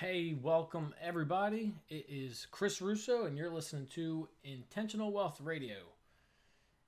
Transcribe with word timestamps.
Hey, 0.00 0.34
welcome 0.42 0.94
everybody. 0.98 1.74
It 1.90 2.06
is 2.08 2.46
Kris 2.50 2.80
Russo, 2.80 3.26
and 3.26 3.36
you're 3.36 3.50
listening 3.50 3.86
to 3.88 4.28
Intentional 4.44 5.12
Wealth 5.12 5.42
Radio. 5.42 5.76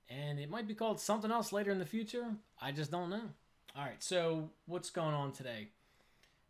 And 0.09 0.39
it 0.39 0.49
might 0.49 0.67
be 0.67 0.73
called 0.73 0.99
something 0.99 1.29
else 1.29 1.53
later 1.53 1.69
in 1.69 1.77
the 1.77 1.85
future. 1.85 2.25
I 2.59 2.71
just 2.71 2.89
don't 2.89 3.11
know. 3.11 3.21
All 3.75 3.83
right, 3.85 4.01
so 4.01 4.49
what's 4.65 4.89
going 4.89 5.13
on 5.13 5.31
today? 5.31 5.67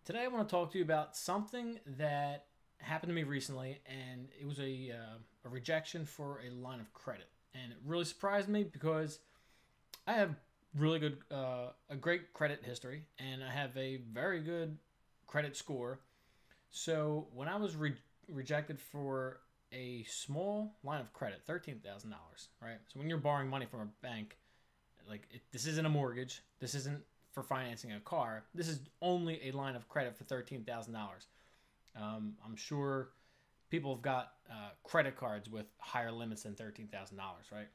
Today, 0.05 0.23
I 0.23 0.27
want 0.29 0.47
to 0.47 0.55
talk 0.55 0.71
to 0.71 0.77
you 0.77 0.85
about 0.85 1.17
something 1.17 1.81
that 1.97 2.45
happened 2.77 3.09
to 3.09 3.13
me 3.13 3.23
recently, 3.23 3.81
and 3.85 4.29
it 4.39 4.47
was 4.47 4.59
a, 4.59 4.91
uh, 4.93 5.17
a 5.45 5.49
rejection 5.49 6.05
for 6.05 6.39
a 6.47 6.49
line 6.49 6.79
of 6.79 6.93
credit. 6.93 7.27
And 7.53 7.73
it 7.73 7.77
really 7.85 8.05
surprised 8.05 8.47
me 8.47 8.63
because 8.63 9.19
I 10.07 10.13
have 10.13 10.33
really 10.77 10.99
good, 10.99 11.17
uh, 11.29 11.71
a 11.89 11.97
great 11.97 12.31
credit 12.31 12.61
history, 12.63 13.03
and 13.19 13.43
I 13.43 13.51
have 13.51 13.75
a 13.75 13.97
very 14.13 14.39
good 14.39 14.77
credit 15.27 15.57
score. 15.57 15.99
So 16.73 17.27
when 17.35 17.47
I 17.47 17.55
was 17.55 17.75
re- 17.75 17.93
rejected 18.27 18.81
for 18.81 19.37
a 19.71 20.03
small 20.09 20.73
line 20.83 21.01
of 21.01 21.13
credit, 21.13 21.41
thirteen 21.45 21.79
thousand 21.79 22.09
dollars, 22.09 22.49
right? 22.61 22.79
So 22.91 22.99
when 22.99 23.07
you're 23.07 23.19
borrowing 23.19 23.47
money 23.47 23.67
from 23.67 23.81
a 23.81 23.87
bank, 24.01 24.37
like 25.07 25.27
it, 25.31 25.41
this 25.51 25.67
isn't 25.67 25.85
a 25.85 25.89
mortgage, 25.89 26.41
this 26.59 26.73
isn't 26.73 26.99
for 27.31 27.43
financing 27.43 27.91
a 27.91 27.99
car. 27.99 28.45
This 28.55 28.67
is 28.67 28.79
only 29.03 29.39
a 29.47 29.51
line 29.51 29.75
of 29.75 29.87
credit 29.87 30.17
for 30.17 30.23
thirteen 30.23 30.63
thousand 30.63 30.95
um, 30.95 31.01
dollars. 31.01 31.27
I'm 31.95 32.55
sure 32.55 33.09
people 33.69 33.93
have 33.93 34.01
got 34.01 34.33
uh, 34.49 34.69
credit 34.83 35.15
cards 35.15 35.49
with 35.49 35.67
higher 35.77 36.11
limits 36.11 36.41
than 36.41 36.55
thirteen 36.55 36.87
thousand 36.87 37.17
dollars, 37.17 37.45
right? 37.51 37.67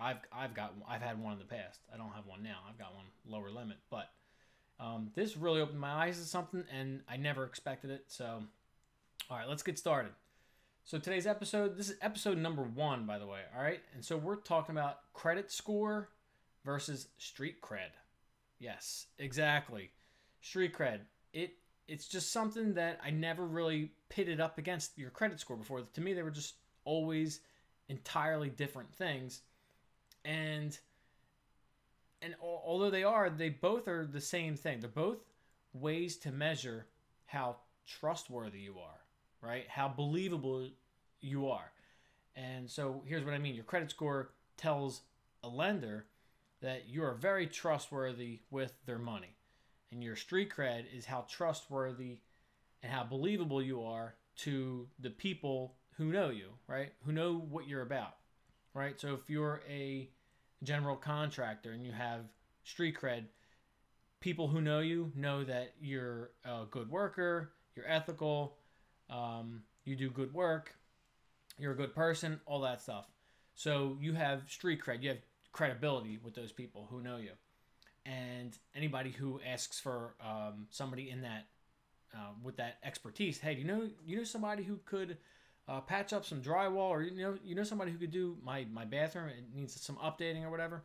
I've 0.00 0.18
I've 0.32 0.54
got 0.54 0.72
I've 0.88 1.02
had 1.02 1.22
one 1.22 1.34
in 1.34 1.38
the 1.38 1.44
past. 1.44 1.80
I 1.92 1.98
don't 1.98 2.12
have 2.14 2.24
one 2.24 2.42
now. 2.42 2.60
I've 2.66 2.78
got 2.78 2.94
one 2.94 3.04
lower 3.26 3.50
limit, 3.50 3.76
but 3.90 4.08
um, 4.80 5.10
this 5.14 5.36
really 5.36 5.60
opened 5.60 5.80
my 5.80 5.90
eyes 5.90 6.18
to 6.18 6.24
something, 6.24 6.64
and 6.76 7.00
I 7.08 7.16
never 7.16 7.44
expected 7.44 7.90
it. 7.90 8.04
So, 8.08 8.42
all 9.30 9.36
right, 9.36 9.48
let's 9.48 9.62
get 9.62 9.78
started. 9.78 10.12
So 10.84 10.98
today's 10.98 11.26
episode, 11.26 11.76
this 11.76 11.90
is 11.90 11.96
episode 12.00 12.38
number 12.38 12.62
one, 12.62 13.04
by 13.04 13.18
the 13.18 13.26
way. 13.26 13.40
All 13.54 13.62
right, 13.62 13.80
and 13.94 14.04
so 14.04 14.16
we're 14.16 14.36
talking 14.36 14.74
about 14.74 15.12
credit 15.12 15.50
score 15.50 16.08
versus 16.64 17.08
street 17.18 17.60
cred. 17.60 17.90
Yes, 18.58 19.06
exactly. 19.18 19.90
Street 20.40 20.72
cred. 20.74 21.00
It 21.32 21.52
it's 21.88 22.08
just 22.08 22.32
something 22.32 22.74
that 22.74 23.00
I 23.04 23.10
never 23.10 23.46
really 23.46 23.90
pitted 24.08 24.40
up 24.40 24.58
against 24.58 24.96
your 24.96 25.10
credit 25.10 25.40
score 25.40 25.56
before. 25.56 25.82
To 25.82 26.00
me, 26.00 26.14
they 26.14 26.22
were 26.22 26.30
just 26.30 26.54
always 26.84 27.40
entirely 27.88 28.48
different 28.48 28.94
things, 28.94 29.42
and 30.24 30.78
and 32.22 32.34
although 32.42 32.90
they 32.90 33.04
are, 33.04 33.30
they 33.30 33.48
both 33.48 33.88
are 33.88 34.06
the 34.06 34.20
same 34.20 34.56
thing. 34.56 34.80
They're 34.80 34.88
both 34.88 35.18
ways 35.72 36.16
to 36.18 36.32
measure 36.32 36.86
how 37.26 37.56
trustworthy 37.86 38.60
you 38.60 38.76
are, 38.78 39.00
right? 39.40 39.66
How 39.68 39.88
believable 39.88 40.68
you 41.20 41.48
are. 41.48 41.70
And 42.36 42.70
so 42.70 43.02
here's 43.06 43.24
what 43.24 43.34
I 43.34 43.38
mean 43.38 43.54
your 43.54 43.64
credit 43.64 43.90
score 43.90 44.30
tells 44.56 45.02
a 45.42 45.48
lender 45.48 46.06
that 46.60 46.88
you 46.88 47.04
are 47.04 47.14
very 47.14 47.46
trustworthy 47.46 48.40
with 48.50 48.72
their 48.86 48.98
money. 48.98 49.36
And 49.90 50.02
your 50.02 50.16
street 50.16 50.50
cred 50.50 50.84
is 50.94 51.06
how 51.06 51.24
trustworthy 51.28 52.18
and 52.82 52.92
how 52.92 53.04
believable 53.04 53.62
you 53.62 53.82
are 53.84 54.14
to 54.38 54.86
the 55.00 55.10
people 55.10 55.74
who 55.96 56.12
know 56.12 56.30
you, 56.30 56.50
right? 56.66 56.92
Who 57.04 57.12
know 57.12 57.34
what 57.34 57.66
you're 57.66 57.82
about, 57.82 58.16
right? 58.74 59.00
So 59.00 59.14
if 59.14 59.28
you're 59.28 59.62
a 59.68 60.08
general 60.62 60.96
contractor 60.96 61.72
and 61.72 61.84
you 61.84 61.92
have 61.92 62.22
street 62.64 62.96
cred, 62.98 63.24
people 64.20 64.48
who 64.48 64.60
know 64.60 64.80
you 64.80 65.12
know 65.14 65.44
that 65.44 65.74
you're 65.80 66.30
a 66.44 66.64
good 66.70 66.90
worker, 66.90 67.52
you're 67.76 67.88
ethical, 67.88 68.56
um, 69.10 69.62
you 69.84 69.96
do 69.96 70.10
good 70.10 70.32
work, 70.34 70.74
you're 71.58 71.72
a 71.72 71.76
good 71.76 71.94
person, 71.94 72.40
all 72.46 72.60
that 72.60 72.80
stuff. 72.80 73.06
So 73.54 73.96
you 74.00 74.12
have 74.14 74.42
street 74.48 74.80
cred, 74.84 75.02
you 75.02 75.10
have 75.10 75.18
credibility 75.52 76.18
with 76.22 76.34
those 76.34 76.52
people 76.52 76.86
who 76.90 77.00
know 77.00 77.16
you. 77.16 77.32
And 78.06 78.56
anybody 78.74 79.10
who 79.10 79.40
asks 79.46 79.80
for 79.80 80.14
um, 80.24 80.66
somebody 80.70 81.10
in 81.10 81.22
that 81.22 81.46
uh, 82.14 82.30
with 82.42 82.56
that 82.56 82.78
expertise, 82.82 83.38
hey, 83.38 83.54
do 83.54 83.60
you 83.60 83.66
know 83.66 83.88
you 84.06 84.16
know 84.16 84.24
somebody 84.24 84.62
who 84.62 84.78
could 84.86 85.18
uh, 85.68 85.80
patch 85.80 86.12
up 86.12 86.24
some 86.24 86.40
drywall, 86.40 86.88
or 86.88 87.02
you 87.02 87.22
know, 87.22 87.34
you 87.44 87.54
know 87.54 87.62
somebody 87.62 87.92
who 87.92 87.98
could 87.98 88.10
do 88.10 88.36
my 88.42 88.66
my 88.72 88.84
bathroom. 88.84 89.28
It 89.28 89.44
needs 89.54 89.80
some 89.80 89.96
updating 89.96 90.44
or 90.44 90.50
whatever. 90.50 90.82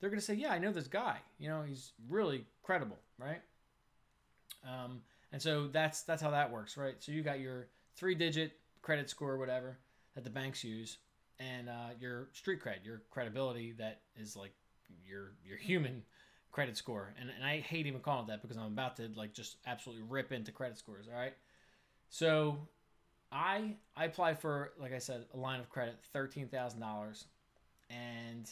They're 0.00 0.10
gonna 0.10 0.20
say, 0.20 0.34
yeah, 0.34 0.52
I 0.52 0.58
know 0.58 0.72
this 0.72 0.88
guy. 0.88 1.18
You 1.38 1.48
know, 1.48 1.62
he's 1.62 1.92
really 2.08 2.44
credible, 2.62 2.98
right? 3.18 3.40
Um, 4.64 5.02
and 5.32 5.40
so 5.40 5.68
that's 5.68 6.02
that's 6.02 6.20
how 6.20 6.30
that 6.30 6.50
works, 6.50 6.76
right? 6.76 6.96
So 6.98 7.12
you 7.12 7.22
got 7.22 7.40
your 7.40 7.68
three 7.94 8.14
digit 8.14 8.52
credit 8.82 9.08
score, 9.08 9.32
or 9.32 9.38
whatever 9.38 9.78
that 10.14 10.24
the 10.24 10.30
banks 10.30 10.64
use, 10.64 10.98
and 11.38 11.68
uh, 11.68 11.90
your 12.00 12.28
street 12.32 12.60
cred, 12.62 12.84
your 12.84 13.02
credibility 13.10 13.72
that 13.78 14.00
is 14.16 14.36
like 14.36 14.52
your 15.06 15.32
your 15.44 15.56
human 15.56 16.02
credit 16.50 16.76
score. 16.76 17.14
And, 17.20 17.30
and 17.30 17.44
I 17.44 17.60
hate 17.60 17.86
even 17.86 18.00
calling 18.00 18.24
it 18.24 18.28
that 18.28 18.42
because 18.42 18.56
I'm 18.56 18.64
about 18.64 18.96
to 18.96 19.10
like 19.14 19.34
just 19.34 19.56
absolutely 19.66 20.04
rip 20.08 20.32
into 20.32 20.52
credit 20.52 20.78
scores. 20.78 21.06
All 21.06 21.18
right. 21.18 21.34
So 22.08 22.58
I 23.32 23.74
I 23.96 24.04
applied 24.04 24.38
for 24.38 24.72
like 24.78 24.92
I 24.92 24.98
said 24.98 25.24
a 25.34 25.36
line 25.36 25.60
of 25.60 25.68
credit 25.68 25.96
thirteen 26.12 26.48
thousand 26.48 26.80
dollars, 26.80 27.26
and 27.90 28.48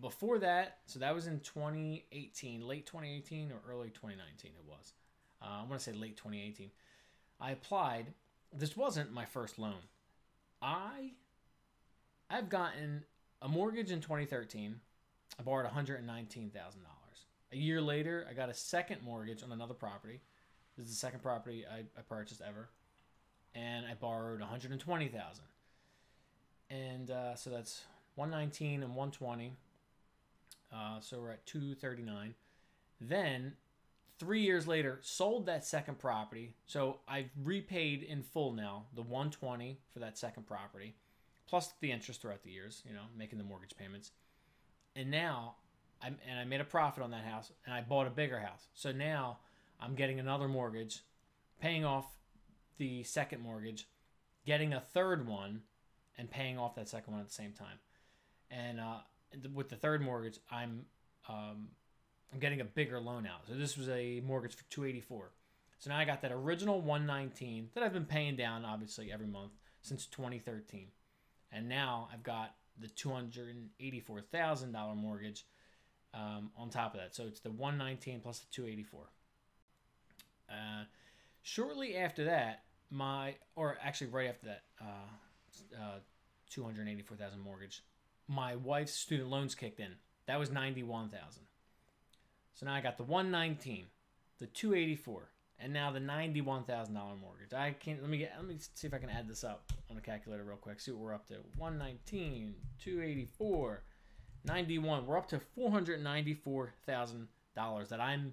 before 0.00 0.38
that, 0.40 0.78
so 0.86 0.98
that 0.98 1.14
was 1.14 1.26
in 1.28 1.40
2018, 1.40 2.66
late 2.66 2.84
2018 2.84 3.52
or 3.52 3.60
early 3.70 3.90
2019. 3.90 4.50
It 4.58 4.68
was. 4.68 4.92
Uh, 5.40 5.60
I 5.62 5.68
want 5.68 5.74
to 5.74 5.78
say 5.78 5.92
late 5.92 6.16
2018. 6.16 6.70
I 7.40 7.52
applied. 7.52 8.06
This 8.52 8.76
wasn't 8.76 9.12
my 9.12 9.24
first 9.24 9.58
loan. 9.58 9.82
I 10.62 11.12
I've 12.30 12.48
gotten 12.48 13.04
a 13.42 13.48
mortgage 13.48 13.90
in 13.90 14.00
2013. 14.00 14.80
I 15.38 15.42
borrowed 15.42 15.70
$119,000. 15.70 16.50
A 17.52 17.56
year 17.56 17.80
later, 17.80 18.26
I 18.28 18.34
got 18.34 18.48
a 18.48 18.54
second 18.54 19.02
mortgage 19.02 19.42
on 19.42 19.52
another 19.52 19.74
property. 19.74 20.20
This 20.76 20.86
is 20.86 20.92
the 20.92 20.98
second 20.98 21.22
property 21.22 21.64
I, 21.66 21.80
I 21.98 22.02
purchased 22.08 22.40
ever 22.40 22.68
and 23.54 23.86
I 23.86 23.94
borrowed 23.94 24.40
120,000. 24.40 25.44
And 26.70 27.10
uh, 27.10 27.36
so 27.36 27.50
that's 27.50 27.82
119 28.16 28.82
and 28.82 28.94
120. 28.94 29.52
Uh, 30.72 31.00
so 31.00 31.20
we're 31.20 31.30
at 31.30 31.46
239. 31.46 32.34
Then 33.00 33.52
three 34.18 34.40
years 34.40 34.66
later, 34.66 34.98
sold 35.02 35.46
that 35.46 35.64
second 35.64 35.98
property. 35.98 36.54
So 36.66 36.98
I've 37.06 37.30
repaid 37.42 38.02
in 38.02 38.22
full 38.22 38.52
now 38.52 38.84
the 38.94 39.02
120 39.02 39.78
for 39.92 40.00
that 40.00 40.18
second 40.18 40.46
property, 40.46 40.94
plus 41.46 41.72
the 41.80 41.92
interest 41.92 42.22
throughout 42.22 42.42
the 42.42 42.50
years. 42.50 42.82
You 42.86 42.94
know, 42.94 43.02
making 43.16 43.38
the 43.38 43.44
mortgage 43.44 43.76
payments. 43.76 44.10
And 44.96 45.10
now, 45.10 45.56
I'm 46.02 46.18
and 46.28 46.38
I 46.38 46.44
made 46.44 46.60
a 46.60 46.64
profit 46.64 47.02
on 47.02 47.10
that 47.10 47.24
house, 47.24 47.52
and 47.66 47.74
I 47.74 47.80
bought 47.80 48.06
a 48.06 48.10
bigger 48.10 48.40
house. 48.40 48.66
So 48.74 48.92
now 48.92 49.38
I'm 49.80 49.94
getting 49.94 50.18
another 50.18 50.48
mortgage, 50.48 51.00
paying 51.60 51.84
off 51.84 52.06
the 52.78 53.04
second 53.04 53.42
mortgage, 53.42 53.86
getting 54.46 54.72
a 54.72 54.80
third 54.80 55.26
one, 55.26 55.62
and 56.16 56.30
paying 56.30 56.58
off 56.58 56.76
that 56.76 56.88
second 56.88 57.12
one 57.12 57.20
at 57.20 57.28
the 57.28 57.34
same 57.34 57.52
time. 57.52 57.78
And 58.50 58.80
uh, 58.80 59.00
with 59.52 59.68
the 59.68 59.76
third 59.76 60.00
mortgage, 60.02 60.38
I'm 60.50 60.86
um, 61.28 61.68
I'm 62.32 62.38
getting 62.40 62.60
a 62.60 62.64
bigger 62.64 62.98
loan 63.00 63.26
out. 63.26 63.46
So 63.48 63.54
this 63.54 63.76
was 63.76 63.88
a 63.88 64.22
mortgage 64.26 64.54
for 64.54 64.64
284. 64.70 65.30
So 65.78 65.90
now 65.90 65.98
I 65.98 66.04
got 66.04 66.22
that 66.22 66.32
original 66.32 66.80
119 66.80 67.70
that 67.74 67.84
I've 67.84 67.92
been 67.92 68.06
paying 68.06 68.36
down 68.36 68.64
obviously 68.64 69.12
every 69.12 69.26
month 69.26 69.52
since 69.82 70.06
2013. 70.06 70.86
And 71.52 71.68
now 71.68 72.08
I've 72.12 72.22
got 72.22 72.54
the 72.80 72.88
$284,000 72.88 74.96
mortgage 74.96 75.44
um, 76.12 76.50
on 76.56 76.70
top 76.70 76.94
of 76.94 77.00
that. 77.00 77.14
So 77.14 77.24
it's 77.24 77.40
the 77.40 77.50
119 77.50 78.20
plus 78.20 78.40
the 78.40 78.46
284. 78.50 79.00
Uh, 80.50 80.84
Shortly 81.46 81.94
after 81.98 82.24
that, 82.24 82.62
my 82.90 83.34
or 83.54 83.76
actually 83.84 84.06
right 84.06 84.30
after 84.30 84.46
that, 84.46 84.62
uh, 84.80 85.76
uh, 85.78 85.98
two 86.48 86.64
hundred 86.64 86.88
eighty 86.88 87.02
four 87.02 87.18
thousand 87.18 87.40
mortgage, 87.40 87.82
my 88.26 88.56
wife's 88.56 88.94
student 88.94 89.28
loans 89.28 89.54
kicked 89.54 89.78
in. 89.78 89.90
That 90.26 90.38
was 90.38 90.50
ninety 90.50 90.82
one 90.82 91.10
thousand. 91.10 91.42
So 92.54 92.64
now 92.64 92.72
I 92.74 92.80
got 92.80 92.96
the 92.96 93.02
one 93.02 93.30
nineteen, 93.30 93.84
the 94.38 94.46
two 94.46 94.74
eighty 94.74 94.96
four, 94.96 95.32
and 95.60 95.70
now 95.70 95.92
the 95.92 96.00
ninety 96.00 96.40
one 96.40 96.64
thousand 96.64 96.94
dollar 96.94 97.14
mortgage. 97.14 97.52
I 97.52 97.72
can't. 97.72 98.00
Let 98.00 98.08
me 98.08 98.16
get. 98.16 98.32
Let 98.38 98.48
me 98.48 98.56
see 98.72 98.86
if 98.86 98.94
I 98.94 98.98
can 98.98 99.10
add 99.10 99.28
this 99.28 99.44
up 99.44 99.70
on 99.90 99.98
a 99.98 100.00
calculator 100.00 100.44
real 100.44 100.56
quick. 100.56 100.80
See 100.80 100.92
what 100.92 101.00
we're 101.02 101.14
up 101.14 101.26
to. 101.28 101.34
119, 101.58 102.54
284, 102.82 103.82
91. 104.46 105.06
We're 105.06 105.18
up 105.18 105.28
to 105.28 105.40
four 105.54 105.70
hundred 105.70 106.02
ninety 106.02 106.32
four 106.32 106.72
thousand 106.86 107.28
dollars 107.54 107.90
that 107.90 108.00
I'm 108.00 108.32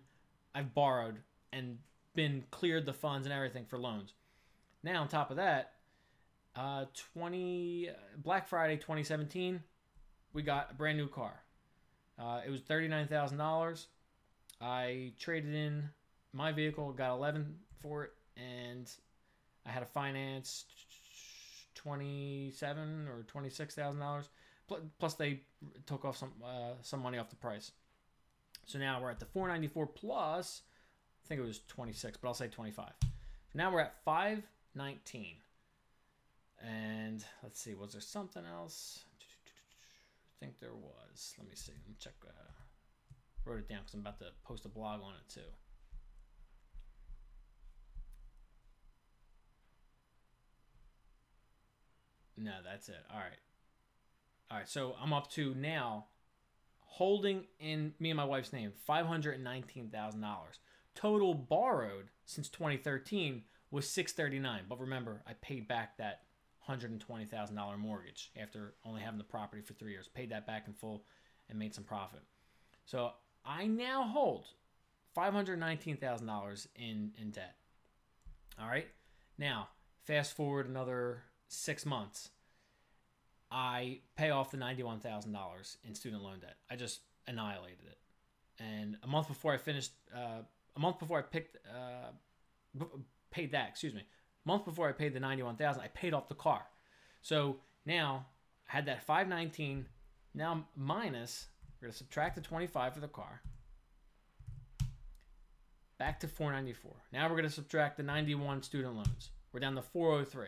I've 0.55 0.73
borrowed 0.73 1.17
and 1.51 1.77
been 2.15 2.43
cleared 2.51 2.85
the 2.85 2.93
funds 2.93 3.25
and 3.25 3.33
everything 3.33 3.65
for 3.65 3.77
loans. 3.77 4.13
Now 4.83 5.01
on 5.01 5.07
top 5.07 5.31
of 5.31 5.37
that, 5.37 5.73
uh, 6.55 6.85
20 7.13 7.89
Black 8.17 8.47
Friday 8.47 8.75
2017, 8.75 9.61
we 10.33 10.41
got 10.41 10.71
a 10.71 10.73
brand 10.73 10.97
new 10.97 11.07
car. 11.07 11.43
Uh, 12.19 12.41
it 12.45 12.49
was 12.49 12.61
$39,000. 12.61 13.85
I 14.59 15.13
traded 15.19 15.53
in 15.53 15.89
my 16.33 16.51
vehicle, 16.51 16.91
got 16.93 17.13
11 17.15 17.55
for 17.79 18.05
it, 18.05 18.11
and 18.37 18.89
I 19.65 19.69
had 19.69 19.83
a 19.83 19.87
finance 19.87 20.65
twenty-seven 21.75 23.07
or 23.07 23.23
twenty-six 23.27 23.75
thousand 23.75 23.99
dollars. 23.99 24.29
Plus, 24.99 25.15
they 25.15 25.41
took 25.85 26.05
off 26.05 26.17
some 26.17 26.31
uh, 26.43 26.73
some 26.81 27.01
money 27.01 27.17
off 27.17 27.29
the 27.29 27.35
price. 27.35 27.71
So 28.65 28.79
now 28.79 29.01
we're 29.01 29.11
at 29.11 29.19
the 29.19 29.25
four 29.25 29.47
ninety-four 29.47 29.87
plus. 29.87 30.61
Think 31.31 31.39
it 31.39 31.47
was 31.47 31.61
twenty-six, 31.69 32.17
but 32.17 32.27
I'll 32.27 32.33
say 32.33 32.49
twenty-five. 32.49 32.91
Now 33.53 33.71
we're 33.71 33.79
at 33.79 34.03
five 34.03 34.43
nineteen. 34.75 35.35
And 36.59 37.23
let's 37.41 37.57
see, 37.57 37.73
was 37.73 37.93
there 37.93 38.01
something 38.01 38.43
else? 38.45 39.05
I 39.21 40.43
think 40.43 40.59
there 40.59 40.73
was. 40.73 41.33
Let 41.37 41.47
me 41.47 41.55
see. 41.55 41.71
Let 41.71 41.87
me 41.87 41.95
check. 42.01 42.15
Uh, 42.27 42.51
wrote 43.45 43.59
it 43.59 43.69
down 43.69 43.79
because 43.79 43.93
I'm 43.93 44.01
about 44.01 44.19
to 44.19 44.25
post 44.43 44.65
a 44.65 44.67
blog 44.67 45.01
on 45.01 45.13
it 45.13 45.33
too. 45.33 45.39
No, 52.35 52.55
that's 52.61 52.89
it. 52.89 53.05
All 53.09 53.19
right. 53.19 53.39
All 54.51 54.57
right. 54.57 54.67
So 54.67 54.95
I'm 55.01 55.13
up 55.13 55.31
to 55.31 55.55
now 55.55 56.07
holding 56.81 57.45
in 57.57 57.93
me 57.99 58.09
and 58.09 58.17
my 58.17 58.25
wife's 58.25 58.51
name 58.51 58.73
$519,000. 58.89 60.57
Total 60.95 61.33
borrowed 61.33 62.09
since 62.25 62.49
2013 62.49 63.43
was 63.69 63.87
639. 63.89 64.63
But 64.67 64.79
remember, 64.79 65.21
I 65.27 65.33
paid 65.33 65.67
back 65.67 65.97
that 65.97 66.21
$120,000 66.67 67.77
mortgage 67.77 68.31
after 68.39 68.75
only 68.85 69.01
having 69.01 69.17
the 69.17 69.23
property 69.23 69.61
for 69.61 69.73
3 69.73 69.91
years. 69.91 70.07
Paid 70.07 70.31
that 70.31 70.45
back 70.45 70.67
in 70.67 70.73
full 70.73 71.03
and 71.49 71.57
made 71.57 71.73
some 71.73 71.83
profit. 71.83 72.21
So, 72.85 73.11
I 73.43 73.67
now 73.67 74.03
hold 74.03 74.47
$519,000 75.17 76.67
in 76.75 77.11
in 77.19 77.31
debt. 77.31 77.55
All 78.59 78.67
right? 78.67 78.87
Now, 79.37 79.69
fast 80.05 80.35
forward 80.35 80.67
another 80.67 81.23
six 81.47 81.85
months, 81.85 82.29
I 83.51 83.99
pay 84.15 84.29
off 84.29 84.51
the 84.51 84.57
$91,000 84.57 85.77
in 85.83 85.95
student 85.95 86.23
loan 86.23 86.39
debt. 86.39 86.55
I 86.69 86.75
just 86.75 87.01
annihilated 87.27 87.85
it. 87.85 87.97
And 88.59 88.97
a 89.03 89.07
month 89.07 89.27
before 89.27 89.53
I 89.53 89.57
finished, 89.57 89.91
uh, 90.15 90.43
a 90.75 90.79
month 90.79 90.99
before 90.99 91.19
I 91.19 91.21
picked, 91.21 91.57
uh, 91.67 92.11
b- 92.77 92.85
paid 93.29 93.51
that, 93.51 93.69
excuse 93.69 93.93
me, 93.93 94.01
a 94.01 94.47
month 94.47 94.65
before 94.65 94.87
I 94.87 94.91
paid 94.91 95.13
the 95.13 95.19
91000 95.19 95.81
I 95.81 95.87
paid 95.87 96.13
off 96.13 96.27
the 96.27 96.35
car. 96.35 96.63
So 97.21 97.57
now 97.85 98.25
I 98.69 98.75
had 98.75 98.85
that 98.87 99.03
519 99.03 99.85
now 100.33 100.65
minus, 100.75 101.47
we're 101.81 101.89
to 101.89 101.93
subtract 101.93 102.35
the 102.35 102.41
25 102.41 102.93
for 102.93 102.99
the 102.99 103.07
car. 103.07 103.41
Back 105.97 106.19
to 106.21 106.27
494. 106.27 106.93
Now 107.13 107.29
we're 107.29 107.41
to 107.41 107.49
subtract 107.49 107.97
the 107.97 108.03
91 108.03 108.63
student 108.63 108.95
loans. 108.95 109.29
We're 109.51 109.59
down 109.59 109.75
to 109.75 109.81
403. 109.81 110.47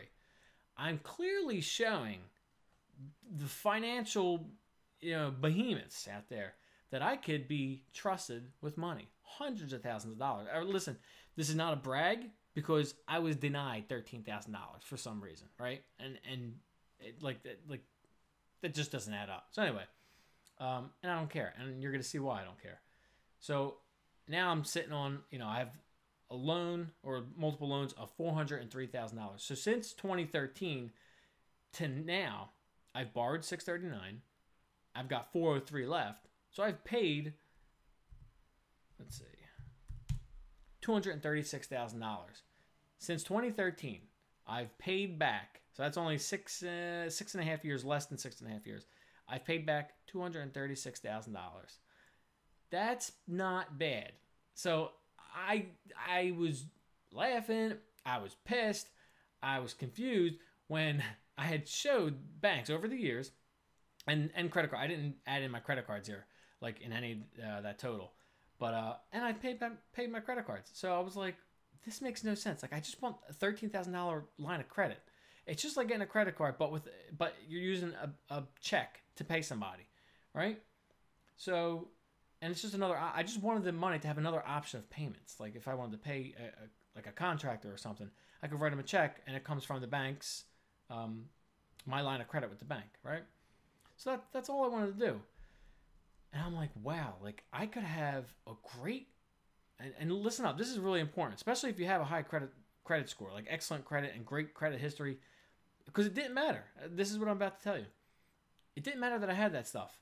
I'm 0.78 1.00
clearly 1.00 1.62
showing 1.62 2.20
the 3.38 3.46
financial 3.46 4.50
you 5.02 5.14
know 5.14 5.32
behemoths 5.32 6.08
out 6.08 6.30
there 6.30 6.54
that 6.94 7.02
I 7.02 7.18
could 7.18 7.48
be 7.48 7.82
trusted 7.92 8.52
with 8.62 8.78
money, 8.78 9.08
hundreds 9.24 9.74
of 9.74 9.82
thousands 9.82 10.14
of 10.14 10.20
dollars. 10.20 10.48
Listen, 10.64 10.96
this 11.36 11.50
is 11.50 11.56
not 11.56 11.74
a 11.74 11.76
brag 11.76 12.30
because 12.54 12.94
I 13.08 13.18
was 13.18 13.36
denied 13.36 13.90
thirteen 13.90 14.22
thousand 14.22 14.54
dollars 14.54 14.84
for 14.86 14.96
some 14.96 15.20
reason, 15.20 15.48
right? 15.60 15.82
And 16.00 16.20
and 16.32 16.54
it, 17.00 17.24
like 17.24 17.40
like 17.68 17.82
that 18.62 18.76
just 18.76 18.92
doesn't 18.92 19.12
add 19.12 19.32
up. 19.32 19.48
So 19.50 19.64
anyway, 19.64 19.86
um, 20.60 20.92
and 21.02 21.12
I 21.12 21.18
don't 21.18 21.32
care, 21.32 21.56
and 21.60 21.82
you're 21.82 21.92
gonna 21.92 22.04
see 22.04 22.20
why 22.20 22.42
I 22.42 22.44
don't 22.44 22.62
care. 22.62 22.80
So 23.40 23.78
now 24.28 24.52
I'm 24.52 24.64
sitting 24.64 24.94
on 24.94 25.22
you 25.32 25.40
know 25.40 25.48
I 25.48 25.58
have 25.58 25.76
a 26.30 26.36
loan 26.36 26.92
or 27.02 27.24
multiple 27.36 27.70
loans 27.70 27.94
of 27.94 28.16
$403,000. 28.18 29.20
So 29.38 29.56
since 29.56 29.94
2013 29.94 30.92
to 31.74 31.88
now, 31.88 32.50
I've 32.94 33.14
borrowed 33.14 33.44
639. 33.44 34.22
I've 34.96 35.08
got 35.08 35.34
403 35.34 35.88
left. 35.88 36.28
So 36.54 36.64
I've 36.64 36.84
paid 36.86 37.34
let's 39.00 39.18
see 39.18 39.26
$236,000. 40.84 42.02
Since 43.00 43.24
2013, 43.24 44.02
I've 44.48 44.78
paid 44.78 45.18
back. 45.18 45.62
So 45.74 45.84
that's 45.84 45.98
only 45.98 46.18
six 46.18 46.62
uh, 46.62 47.10
six 47.10 47.34
and 47.34 47.44
a 47.44 47.46
half 47.46 47.66
years, 47.66 47.84
less 47.84 48.06
than 48.06 48.18
six 48.18 48.40
and 48.42 48.50
a 48.50 48.54
half 48.54 48.68
years. 48.68 48.86
I've 49.28 49.46
paid 49.46 49.66
back 49.66 49.94
$236,000. 50.14 51.36
That's 52.70 53.14
not 53.28 53.80
bad. 53.80 54.12
So 54.54 54.92
I 55.36 55.66
I 56.08 56.34
was 56.38 56.66
laughing, 57.12 57.74
I 58.06 58.20
was 58.20 58.36
pissed, 58.46 58.90
I 59.42 59.60
was 59.60 59.74
confused 59.74 60.36
when 60.68 61.04
I 61.38 61.46
had 61.46 61.68
showed 61.68 62.42
banks 62.42 62.70
over 62.70 62.88
the 62.88 62.98
years 62.98 63.32
and 64.06 64.30
and 64.36 64.52
credit 64.52 64.70
card. 64.70 64.84
I 64.84 64.88
didn't 64.88 65.16
add 65.26 65.42
in 65.42 65.50
my 65.50 65.60
credit 65.60 65.88
cards 65.88 66.08
here 66.08 66.26
like 66.64 66.82
in 66.82 66.92
any 66.92 67.24
uh, 67.40 67.62
that 67.62 67.78
total. 67.78 68.14
But 68.58 68.74
uh 68.74 68.94
and 69.12 69.24
I 69.24 69.34
paid 69.34 69.60
paid 69.94 70.12
my 70.12 70.20
credit 70.20 70.48
cards. 70.48 70.72
So 70.74 70.96
I 70.96 71.00
was 71.00 71.16
like 71.16 71.36
this 71.86 72.02
makes 72.02 72.24
no 72.24 72.34
sense. 72.34 72.62
Like 72.62 72.74
I 72.74 72.80
just 72.80 73.02
want 73.02 73.18
a 73.30 73.34
$13,000 73.34 74.24
line 74.40 74.62
of 74.62 74.70
credit. 74.70 75.00
It's 75.46 75.62
just 75.62 75.76
like 75.76 75.90
getting 75.90 76.02
a 76.02 76.08
credit 76.08 76.38
card 76.38 76.56
but 76.58 76.72
with 76.72 76.88
but 77.16 77.36
you're 77.48 77.62
using 77.62 77.94
a, 78.02 78.34
a 78.34 78.44
check 78.62 79.02
to 79.18 79.24
pay 79.24 79.42
somebody, 79.42 79.84
right? 80.34 80.60
So 81.36 81.90
and 82.42 82.52
it's 82.52 82.62
just 82.62 82.74
another. 82.74 82.98
I 82.98 83.24
just 83.24 83.42
wanted 83.42 83.64
the 83.64 83.72
money 83.72 84.00
to 84.00 84.08
have 84.08 84.18
another 84.18 84.44
option 84.46 84.80
of 84.80 84.90
payments. 84.90 85.40
Like 85.40 85.56
if 85.56 85.70
I 85.70 85.76
wanted 85.76 85.94
to 85.94 85.98
pay 85.98 86.36
a, 86.38 86.44
a, 86.44 86.68
like 86.94 87.08
a 87.08 87.12
contractor 87.12 87.72
or 87.72 87.78
something, 87.78 88.10
I 88.42 88.48
could 88.48 88.60
write 88.60 88.74
him 88.74 88.80
a 88.80 88.84
check 88.84 89.22
and 89.26 89.36
it 89.36 89.46
comes 89.46 89.64
from 89.64 89.80
the 89.80 89.88
bank's 89.88 90.44
um, 90.90 91.26
my 91.86 92.02
line 92.02 92.22
of 92.22 92.28
credit 92.28 92.50
with 92.50 92.60
the 92.60 92.66
bank, 92.66 92.86
right? 93.04 93.24
So 93.96 94.12
that 94.12 94.26
that's 94.34 94.50
all 94.50 94.66
I 94.66 94.68
wanted 94.68 95.00
to 95.00 95.06
do. 95.06 95.22
And 96.34 96.42
I'm 96.44 96.56
like, 96.56 96.72
wow, 96.82 97.16
like 97.22 97.44
I 97.54 97.68
could 97.68 97.84
have 97.84 98.26
a 98.48 98.54
great 98.78 99.08
and, 99.80 99.94
and 100.00 100.12
listen 100.12 100.46
up, 100.46 100.58
this 100.58 100.70
is 100.70 100.80
really 100.80 101.00
important, 101.00 101.36
especially 101.36 101.70
if 101.70 101.80
you 101.80 101.86
have 101.86 102.02
a 102.02 102.06
high 102.06 102.22
credit 102.22 102.50
credit 102.84 103.10
score, 103.10 103.32
like 103.32 103.46
excellent 103.50 103.86
credit 103.86 104.14
and 104.16 104.26
great 104.26 104.54
credit 104.54 104.80
history, 104.80 105.18
because 105.86 106.06
it 106.06 106.14
didn't 106.14 106.34
matter. 106.34 106.64
This 106.90 107.12
is 107.12 107.20
what 107.20 107.28
I'm 107.28 107.38
about 107.38 107.60
to 107.60 107.64
tell 107.64 107.78
you. 107.78 107.86
It 108.76 108.84
didn't 108.84 109.00
matter 109.00 109.20
that 109.20 109.30
I 109.30 109.34
had 109.34 109.54
that 109.54 109.68
stuff. 109.68 109.98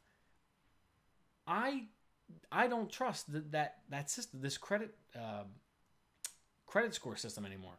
I 1.48 1.86
I 2.52 2.68
don't 2.68 2.90
trust 2.90 3.32
that 3.34 3.52
that, 3.52 3.76
that 3.90 4.10
system, 4.10 4.42
this 4.42 4.58
credit 4.58 4.96
uh, 5.16 5.44
credit 6.66 6.94
score 6.94 7.18
system 7.18 7.46
anymore. 7.46 7.78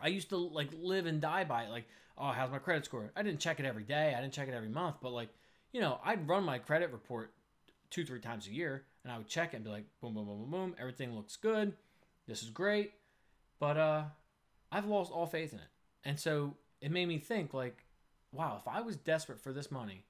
I 0.00 0.08
used 0.08 0.30
to 0.30 0.36
like 0.36 0.68
live 0.80 1.06
and 1.06 1.20
die 1.20 1.44
by 1.44 1.64
it. 1.64 1.70
Like, 1.70 1.86
oh, 2.16 2.32
how's 2.32 2.50
my 2.50 2.58
credit 2.58 2.84
score? 2.84 3.12
I 3.14 3.22
didn't 3.22 3.40
check 3.40 3.60
it 3.60 3.66
every 3.66 3.84
day. 3.84 4.14
I 4.16 4.20
didn't 4.20 4.32
check 4.32 4.48
it 4.48 4.54
every 4.54 4.68
month. 4.68 4.96
But 5.02 5.12
like, 5.12 5.28
you 5.72 5.80
know, 5.80 6.00
I'd 6.04 6.26
run 6.26 6.44
my 6.44 6.58
credit 6.58 6.90
report 6.90 7.32
two, 7.90 8.04
three 8.04 8.20
times 8.20 8.46
a 8.46 8.52
year, 8.52 8.84
and 9.04 9.12
I 9.12 9.18
would 9.18 9.28
check 9.28 9.52
it 9.52 9.56
and 9.56 9.64
be 9.64 9.70
like, 9.70 9.84
boom, 10.00 10.14
boom, 10.14 10.26
boom, 10.26 10.38
boom, 10.38 10.50
boom. 10.50 10.74
Everything 10.78 11.14
looks 11.14 11.36
good. 11.36 11.72
This 12.26 12.42
is 12.42 12.50
great. 12.50 12.92
But 13.58 13.76
uh, 13.76 14.04
I've 14.72 14.86
lost 14.86 15.12
all 15.12 15.26
faith 15.26 15.52
in 15.52 15.58
it, 15.58 15.68
and 16.04 16.18
so 16.18 16.54
it 16.80 16.90
made 16.90 17.06
me 17.06 17.18
think 17.18 17.52
like, 17.52 17.84
wow, 18.32 18.56
if 18.60 18.66
I 18.66 18.80
was 18.80 18.96
desperate 18.96 19.40
for 19.40 19.52
this 19.52 19.70
money, 19.70 20.04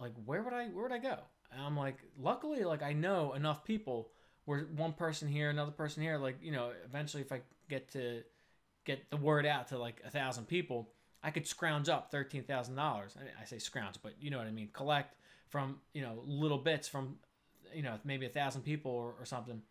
like 0.00 0.12
where 0.24 0.42
would 0.42 0.52
I 0.52 0.66
where 0.68 0.82
would 0.82 0.92
I 0.92 0.98
go? 0.98 1.18
And 1.52 1.62
I'm 1.62 1.76
like, 1.76 1.98
luckily, 2.18 2.64
like 2.64 2.82
I 2.82 2.92
know 2.92 3.34
enough 3.34 3.64
people 3.64 4.10
where 4.44 4.60
one 4.76 4.92
person 4.92 5.28
here, 5.28 5.50
another 5.50 5.70
person 5.70 6.02
here, 6.02 6.18
like, 6.18 6.38
you 6.42 6.52
know, 6.52 6.72
eventually 6.84 7.22
if 7.22 7.32
I 7.32 7.40
get 7.68 7.92
to 7.92 8.22
get 8.84 9.10
the 9.10 9.16
word 9.16 9.46
out 9.46 9.68
to 9.68 9.78
like 9.78 10.00
a 10.04 10.10
thousand 10.10 10.48
people, 10.48 10.88
I 11.22 11.30
could 11.30 11.46
scrounge 11.46 11.88
up 11.88 12.10
thirteen 12.10 12.44
thousand 12.44 12.76
dollars. 12.76 13.14
I, 13.18 13.24
mean, 13.24 13.32
I 13.40 13.44
say 13.44 13.58
scrounge, 13.58 13.96
but 14.02 14.14
you 14.20 14.30
know 14.30 14.38
what 14.38 14.46
I 14.46 14.52
mean. 14.52 14.70
Collect 14.72 15.14
from 15.50 15.76
you 15.92 16.02
know 16.02 16.22
little 16.24 16.58
bits 16.58 16.88
from 16.88 17.16
you 17.74 17.82
know 17.82 17.98
maybe 18.04 18.26
a 18.26 18.30
thousand 18.30 18.62
people 18.62 18.92
or, 18.92 19.14
or 19.18 19.24
something, 19.26 19.62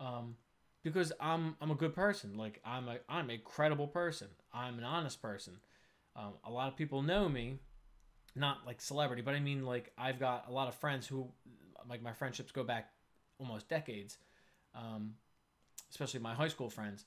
um, 0.00 0.36
because 0.82 1.12
I'm 1.20 1.56
I'm 1.60 1.70
a 1.70 1.76
good 1.76 1.94
person. 1.94 2.36
Like 2.36 2.60
I'm 2.64 2.88
a 2.88 2.96
I'm 3.08 3.30
a 3.30 3.38
credible 3.38 3.86
person. 3.86 4.28
I'm 4.52 4.78
an 4.78 4.84
honest 4.84 5.22
person. 5.22 5.58
Um, 6.16 6.34
a 6.44 6.50
lot 6.50 6.68
of 6.68 6.76
people 6.76 7.02
know 7.02 7.28
me 7.28 7.58
not 8.34 8.66
like 8.66 8.80
celebrity, 8.80 9.22
but 9.22 9.34
I 9.34 9.40
mean 9.40 9.64
like 9.64 9.92
I've 9.96 10.18
got 10.18 10.46
a 10.48 10.52
lot 10.52 10.68
of 10.68 10.74
friends 10.74 11.06
who 11.06 11.28
like 11.88 12.02
my 12.02 12.12
friendships 12.12 12.52
go 12.52 12.64
back 12.64 12.90
almost 13.38 13.68
decades, 13.68 14.18
um, 14.74 15.14
especially 15.90 16.20
my 16.20 16.34
high 16.34 16.48
school 16.48 16.70
friends, 16.70 17.04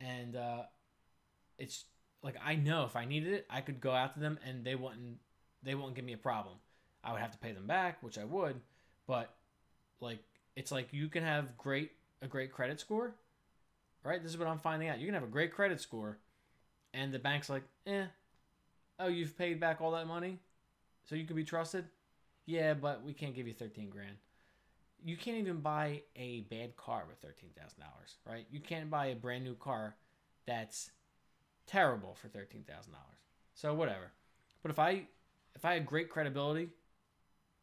and 0.00 0.36
uh, 0.36 0.62
it's 1.58 1.84
like 2.22 2.36
I 2.44 2.56
know 2.56 2.84
if 2.84 2.96
I 2.96 3.04
needed 3.04 3.32
it, 3.32 3.46
I 3.48 3.60
could 3.60 3.80
go 3.80 3.92
out 3.92 4.14
to 4.14 4.20
them 4.20 4.38
and 4.46 4.64
they 4.64 4.74
wouldn't 4.74 5.18
they 5.62 5.74
won't 5.74 5.94
give 5.94 6.04
me 6.04 6.12
a 6.12 6.18
problem. 6.18 6.56
I 7.08 7.12
would 7.12 7.20
have 7.20 7.32
to 7.32 7.38
pay 7.38 7.52
them 7.52 7.66
back, 7.66 8.02
which 8.02 8.18
I 8.18 8.24
would, 8.24 8.60
but 9.06 9.34
like 10.00 10.18
it's 10.56 10.70
like 10.70 10.92
you 10.92 11.08
can 11.08 11.22
have 11.22 11.56
great 11.56 11.92
a 12.20 12.26
great 12.26 12.52
credit 12.52 12.80
score, 12.80 13.14
right? 14.04 14.22
This 14.22 14.32
is 14.32 14.38
what 14.38 14.48
I'm 14.48 14.58
finding 14.58 14.88
out. 14.88 14.98
You 14.98 15.06
can 15.06 15.14
have 15.14 15.22
a 15.22 15.28
great 15.28 15.52
credit 15.52 15.80
score, 15.80 16.18
and 16.92 17.12
the 17.12 17.18
bank's 17.18 17.48
like, 17.48 17.62
eh, 17.86 18.04
oh, 19.00 19.08
you've 19.08 19.38
paid 19.38 19.58
back 19.58 19.80
all 19.80 19.92
that 19.92 20.06
money 20.06 20.38
so 21.04 21.14
you 21.14 21.24
can 21.24 21.36
be 21.36 21.44
trusted? 21.44 21.86
Yeah, 22.44 22.74
but 22.74 23.02
we 23.04 23.12
can't 23.12 23.34
give 23.34 23.46
you 23.46 23.54
13 23.54 23.90
grand. 23.90 24.16
You 25.04 25.16
can't 25.16 25.36
even 25.36 25.60
buy 25.60 26.02
a 26.16 26.40
bad 26.50 26.76
car 26.76 27.04
with 27.08 27.20
$13,000, 27.22 27.54
right? 28.26 28.46
You 28.50 28.60
can't 28.60 28.90
buy 28.90 29.06
a 29.06 29.14
brand 29.14 29.44
new 29.44 29.54
car 29.54 29.94
that's 30.46 30.90
terrible 31.66 32.14
for 32.14 32.28
thirteen 32.28 32.64
thousand 32.64 32.92
dollars. 32.92 33.18
So 33.54 33.74
whatever. 33.74 34.10
But 34.62 34.70
if 34.72 34.78
I 34.78 35.02
if 35.54 35.64
I 35.64 35.74
had 35.74 35.86
great 35.86 36.08
credibility, 36.08 36.70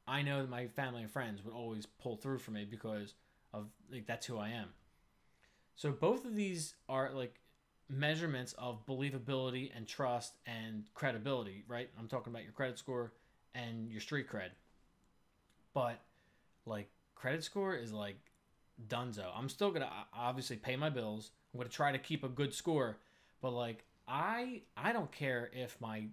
I 0.08 0.22
know 0.22 0.42
that 0.42 0.50
my 0.50 0.68
family 0.68 1.02
and 1.02 1.12
friends 1.12 1.44
would 1.44 1.54
always 1.54 1.86
pull 1.86 2.16
through 2.16 2.40
for 2.40 2.52
me 2.52 2.66
because 2.66 3.14
of 3.54 3.68
like 3.92 4.06
that's 4.06 4.26
who 4.26 4.38
I 4.38 4.50
am. 4.50 4.70
So 5.76 5.92
both 5.92 6.26
of 6.26 6.36
these 6.36 6.76
are 6.88 7.12
like 7.14 7.40
measurements 7.90 8.54
of 8.58 8.86
believability 8.86 9.72
and 9.76 9.88
trust 9.88 10.34
and 10.46 10.86
credibility, 10.94 11.64
right? 11.68 11.90
I'm 12.00 12.08
talking 12.08 12.32
about 12.32 12.44
your 12.44 12.52
credit 12.52 12.80
score 12.80 13.14
and 13.54 13.92
your 13.92 14.02
street 14.02 14.30
cred. 14.30 14.50
But 15.74 16.00
like 16.66 16.90
credit 17.16 17.44
score 17.44 17.76
is 17.76 17.92
like 17.92 18.18
dunzo. 18.88 19.26
I'm 19.36 19.50
still 19.50 19.72
gonna 19.72 19.92
obviously 20.14 20.58
pay 20.58 20.76
my 20.76 20.90
bills. 20.90 21.32
I'm 21.54 21.60
gonna 21.60 21.70
try 21.70 21.92
to 21.92 21.98
keep 22.00 22.24
a 22.24 22.30
good 22.30 22.54
score, 22.54 22.98
but 23.42 23.52
like 23.52 23.84
I 24.08 24.62
I 24.78 24.94
don't 24.94 25.12
care 25.12 25.50
if 25.54 25.80
my 25.82 26.06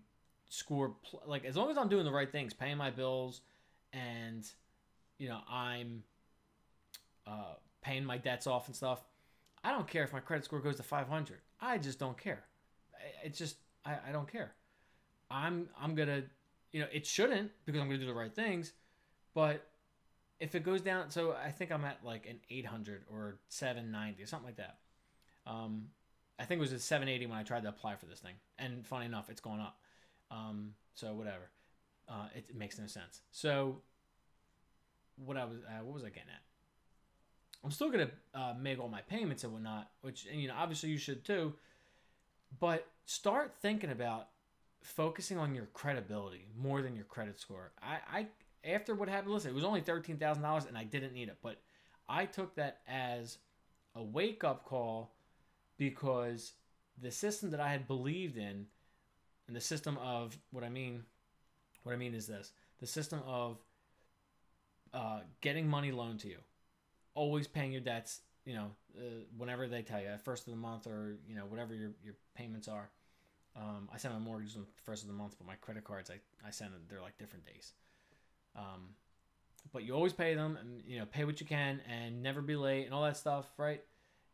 score 0.48 0.94
like 1.26 1.44
as 1.44 1.56
long 1.56 1.70
as 1.70 1.78
I'm 1.78 1.88
doing 1.88 2.04
the 2.04 2.12
right 2.12 2.30
things, 2.30 2.52
paying 2.52 2.76
my 2.76 2.90
bills, 2.90 3.40
and 3.92 4.46
you 5.18 5.28
know 5.28 5.40
I'm 5.48 6.02
uh, 7.26 7.54
paying 7.82 8.04
my 8.04 8.18
debts 8.18 8.46
off 8.46 8.66
and 8.66 8.76
stuff. 8.76 9.02
I 9.64 9.70
don't 9.70 9.86
care 9.86 10.04
if 10.04 10.12
my 10.12 10.20
credit 10.20 10.44
score 10.44 10.60
goes 10.60 10.76
to 10.76 10.82
500. 10.82 11.38
I 11.60 11.78
just 11.78 11.98
don't 11.98 12.18
care. 12.18 12.44
It's 13.24 13.38
just 13.38 13.56
I, 13.84 13.96
I 14.08 14.12
don't 14.12 14.30
care. 14.30 14.54
I'm 15.30 15.68
I'm 15.80 15.94
gonna 15.94 16.22
you 16.72 16.80
know 16.80 16.86
it 16.92 17.06
shouldn't 17.06 17.50
because 17.64 17.80
I'm 17.80 17.88
gonna 17.88 17.98
do 17.98 18.06
the 18.06 18.14
right 18.14 18.34
things, 18.34 18.72
but 19.34 19.66
if 20.40 20.54
it 20.56 20.64
goes 20.64 20.80
down, 20.80 21.10
so 21.10 21.32
I 21.32 21.50
think 21.50 21.70
I'm 21.70 21.84
at 21.84 21.98
like 22.04 22.26
an 22.26 22.40
800 22.50 23.04
or 23.08 23.38
790 23.48 24.20
or 24.22 24.26
something 24.26 24.46
like 24.46 24.56
that. 24.56 24.78
Um, 25.46 25.84
I 26.38 26.44
think 26.44 26.58
it 26.58 26.62
was 26.62 26.72
a 26.72 26.80
780 26.80 27.26
when 27.26 27.38
I 27.38 27.44
tried 27.44 27.62
to 27.62 27.68
apply 27.68 27.94
for 27.94 28.06
this 28.06 28.18
thing, 28.18 28.34
and 28.58 28.84
funny 28.86 29.06
enough, 29.06 29.30
it's 29.30 29.40
going 29.40 29.60
up. 29.60 29.78
Um, 30.30 30.74
so 30.94 31.14
whatever, 31.14 31.50
uh, 32.12 32.26
it, 32.34 32.46
it, 32.50 32.56
makes 32.56 32.78
no 32.78 32.86
sense. 32.86 33.22
So 33.30 33.76
what 35.16 35.36
I 35.36 35.44
was, 35.44 35.58
uh, 35.66 35.82
what 35.84 35.94
was 35.94 36.04
I 36.04 36.08
getting 36.08 36.28
at? 36.28 36.42
I'm 37.64 37.70
still 37.70 37.90
gonna 37.90 38.10
uh, 38.34 38.54
make 38.60 38.80
all 38.80 38.88
my 38.88 39.02
payments 39.02 39.44
and 39.44 39.52
whatnot, 39.52 39.90
which 40.02 40.26
and, 40.30 40.40
you 40.40 40.48
know 40.48 40.54
obviously 40.56 40.90
you 40.90 40.98
should 40.98 41.24
too. 41.24 41.54
But 42.60 42.86
start 43.06 43.54
thinking 43.62 43.90
about 43.90 44.28
focusing 44.82 45.38
on 45.38 45.54
your 45.54 45.66
credibility 45.66 46.46
more 46.58 46.82
than 46.82 46.96
your 46.96 47.04
credit 47.04 47.40
score. 47.40 47.72
I, 47.80 47.98
I 48.18 48.26
after 48.64 48.94
what 48.94 49.08
happened, 49.08 49.32
listen, 49.32 49.50
it 49.50 49.54
was 49.54 49.64
only 49.64 49.80
thirteen 49.80 50.18
thousand 50.18 50.42
dollars 50.42 50.66
and 50.66 50.76
I 50.76 50.84
didn't 50.84 51.14
need 51.14 51.28
it, 51.28 51.38
but 51.42 51.60
I 52.08 52.26
took 52.26 52.56
that 52.56 52.80
as 52.86 53.38
a 53.94 54.02
wake 54.02 54.44
up 54.44 54.64
call 54.64 55.12
because 55.78 56.52
the 57.00 57.10
system 57.10 57.50
that 57.52 57.60
I 57.60 57.70
had 57.70 57.86
believed 57.86 58.36
in, 58.36 58.66
and 59.46 59.56
the 59.56 59.60
system 59.60 59.98
of 59.98 60.36
what 60.50 60.64
I 60.64 60.68
mean, 60.68 61.04
what 61.82 61.92
I 61.92 61.96
mean 61.96 62.14
is 62.14 62.26
this: 62.26 62.52
the 62.80 62.86
system 62.86 63.20
of 63.26 63.58
uh, 64.94 65.20
getting 65.40 65.68
money 65.68 65.92
loaned 65.92 66.20
to 66.20 66.28
you, 66.28 66.38
always 67.14 67.46
paying 67.46 67.72
your 67.72 67.80
debts. 67.80 68.20
You 68.44 68.54
know, 68.54 68.66
uh, 68.98 69.02
whenever 69.36 69.68
they 69.68 69.82
tell 69.82 70.00
you 70.00 70.08
at 70.08 70.24
first 70.24 70.46
of 70.46 70.52
the 70.52 70.58
month 70.58 70.86
or 70.86 71.16
you 71.28 71.36
know 71.36 71.44
whatever 71.44 71.74
your 71.74 71.90
your 72.04 72.14
payments 72.34 72.68
are. 72.68 72.90
Um, 73.54 73.88
I 73.92 73.98
send 73.98 74.14
my 74.14 74.20
mortgage 74.20 74.56
on 74.56 74.62
the 74.62 74.82
first 74.82 75.02
of 75.02 75.08
the 75.08 75.14
month, 75.14 75.34
but 75.38 75.46
my 75.46 75.54
credit 75.56 75.84
cards 75.84 76.10
I 76.10 76.14
I 76.46 76.50
send 76.50 76.72
them, 76.72 76.80
they're 76.88 77.00
like 77.00 77.18
different 77.18 77.46
days. 77.46 77.72
Um, 78.56 78.94
but 79.72 79.84
you 79.84 79.94
always 79.94 80.12
pay 80.12 80.34
them 80.34 80.58
and 80.60 80.82
you 80.86 80.98
know 80.98 81.06
pay 81.06 81.24
what 81.24 81.40
you 81.40 81.46
can 81.46 81.80
and 81.88 82.22
never 82.22 82.42
be 82.42 82.56
late 82.56 82.86
and 82.86 82.94
all 82.94 83.04
that 83.04 83.16
stuff, 83.16 83.46
right? 83.56 83.82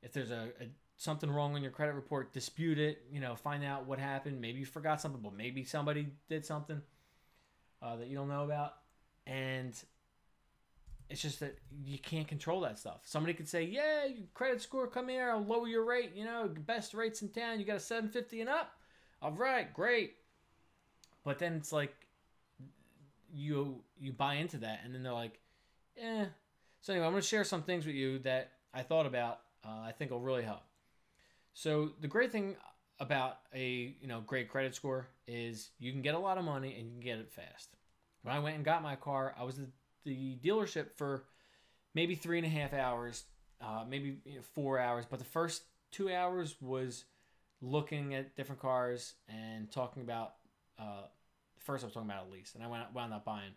If 0.02 0.12
there's 0.12 0.30
a, 0.30 0.48
a 0.60 0.68
something 0.96 1.30
wrong 1.30 1.54
on 1.54 1.62
your 1.62 1.70
credit 1.70 1.94
report, 1.94 2.32
dispute 2.32 2.78
it. 2.78 3.02
You 3.10 3.20
know, 3.20 3.36
find 3.36 3.64
out 3.64 3.86
what 3.86 3.98
happened. 3.98 4.40
Maybe 4.40 4.60
you 4.60 4.66
forgot 4.66 5.00
something, 5.00 5.20
but 5.20 5.34
maybe 5.34 5.64
somebody 5.64 6.08
did 6.28 6.46
something 6.46 6.80
uh, 7.82 7.96
that 7.96 8.08
you 8.08 8.16
don't 8.16 8.28
know 8.28 8.44
about, 8.44 8.74
and 9.26 9.74
it's 11.10 11.22
just 11.22 11.40
that 11.40 11.58
you 11.84 11.98
can't 11.98 12.28
control 12.28 12.60
that 12.62 12.78
stuff. 12.78 13.00
Somebody 13.04 13.34
could 13.34 13.48
say, 13.48 13.62
"Yeah, 13.62 14.08
credit 14.34 14.60
score, 14.60 14.86
come 14.86 15.08
here, 15.08 15.30
I'll 15.30 15.44
lower 15.44 15.66
your 15.66 15.84
rate. 15.84 16.12
You 16.14 16.24
know, 16.24 16.48
best 16.66 16.94
rates 16.94 17.22
in 17.22 17.28
town. 17.28 17.60
You 17.60 17.66
got 17.66 17.76
a 17.76 17.80
750 17.80 18.40
and 18.40 18.50
up. 18.50 18.72
All 19.22 19.32
right, 19.32 19.72
great." 19.72 20.16
But 21.24 21.38
then 21.38 21.54
it's 21.54 21.72
like 21.72 21.94
you 23.32 23.82
you 24.00 24.12
buy 24.12 24.34
into 24.34 24.58
that, 24.58 24.80
and 24.84 24.94
then 24.94 25.02
they're 25.02 25.12
like, 25.12 25.38
"Eh." 25.96 26.26
So 26.80 26.92
anyway, 26.92 27.06
I'm 27.06 27.12
going 27.12 27.22
to 27.22 27.28
share 27.28 27.44
some 27.44 27.62
things 27.62 27.86
with 27.86 27.94
you 27.94 28.18
that 28.20 28.52
I 28.72 28.82
thought 28.82 29.06
about. 29.06 29.40
Uh, 29.64 29.80
I 29.84 29.92
think 29.92 30.10
will 30.10 30.20
really 30.20 30.44
help. 30.44 30.62
So 31.52 31.90
the 32.00 32.06
great 32.06 32.30
thing 32.30 32.56
about 33.00 33.38
a 33.54 33.94
you 34.00 34.08
know 34.08 34.20
great 34.20 34.48
credit 34.48 34.74
score 34.74 35.08
is 35.26 35.70
you 35.78 35.92
can 35.92 36.02
get 36.02 36.14
a 36.14 36.18
lot 36.18 36.38
of 36.38 36.44
money 36.44 36.74
and 36.78 36.86
you 36.86 36.92
can 36.92 37.00
get 37.00 37.18
it 37.18 37.30
fast. 37.30 37.76
When 38.22 38.34
I 38.34 38.38
went 38.40 38.56
and 38.56 38.64
got 38.64 38.82
my 38.82 38.96
car, 38.96 39.34
I 39.38 39.44
was 39.44 39.58
at 39.58 39.66
the 40.04 40.36
dealership 40.42 40.96
for 40.96 41.24
maybe 41.94 42.14
three 42.14 42.38
and 42.38 42.46
a 42.46 42.50
half 42.50 42.72
hours, 42.72 43.24
uh, 43.60 43.84
maybe 43.88 44.18
you 44.24 44.36
know, 44.36 44.42
four 44.54 44.78
hours, 44.78 45.04
but 45.08 45.18
the 45.18 45.24
first 45.24 45.62
two 45.90 46.12
hours 46.12 46.56
was 46.60 47.04
looking 47.60 48.14
at 48.14 48.36
different 48.36 48.60
cars 48.60 49.14
and 49.28 49.70
talking 49.70 50.02
about. 50.02 50.34
Uh, 50.78 51.02
first, 51.58 51.82
I 51.82 51.86
was 51.86 51.94
talking 51.94 52.08
about 52.08 52.26
a 52.28 52.30
lease, 52.30 52.52
and 52.54 52.62
I 52.62 52.68
went 52.68 52.82
wound 52.94 53.12
up 53.12 53.24
buying, 53.24 53.52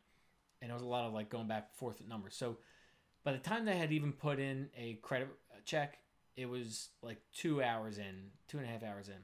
and 0.62 0.71
it 0.71 0.74
was 0.74 0.83
a 0.83 0.88
lot 0.88 1.05
of 1.05 1.13
like 1.13 1.29
going 1.29 1.48
back 1.48 1.67
and 1.71 1.77
forth 1.77 2.01
at 2.01 2.07
numbers. 2.07 2.36
So 2.36 2.57
by 3.24 3.31
the 3.31 3.38
time 3.38 3.65
they 3.65 3.77
had 3.77 3.91
even 3.91 4.12
put 4.12 4.39
in 4.39 4.69
a 4.77 4.95
credit 5.01 5.29
check, 5.65 5.98
it 6.41 6.50
was 6.50 6.89
like 7.01 7.17
two 7.36 7.63
hours 7.63 7.98
in, 7.98 8.31
two 8.48 8.57
and 8.57 8.65
a 8.65 8.69
half 8.69 8.83
hours 8.83 9.07
in. 9.07 9.15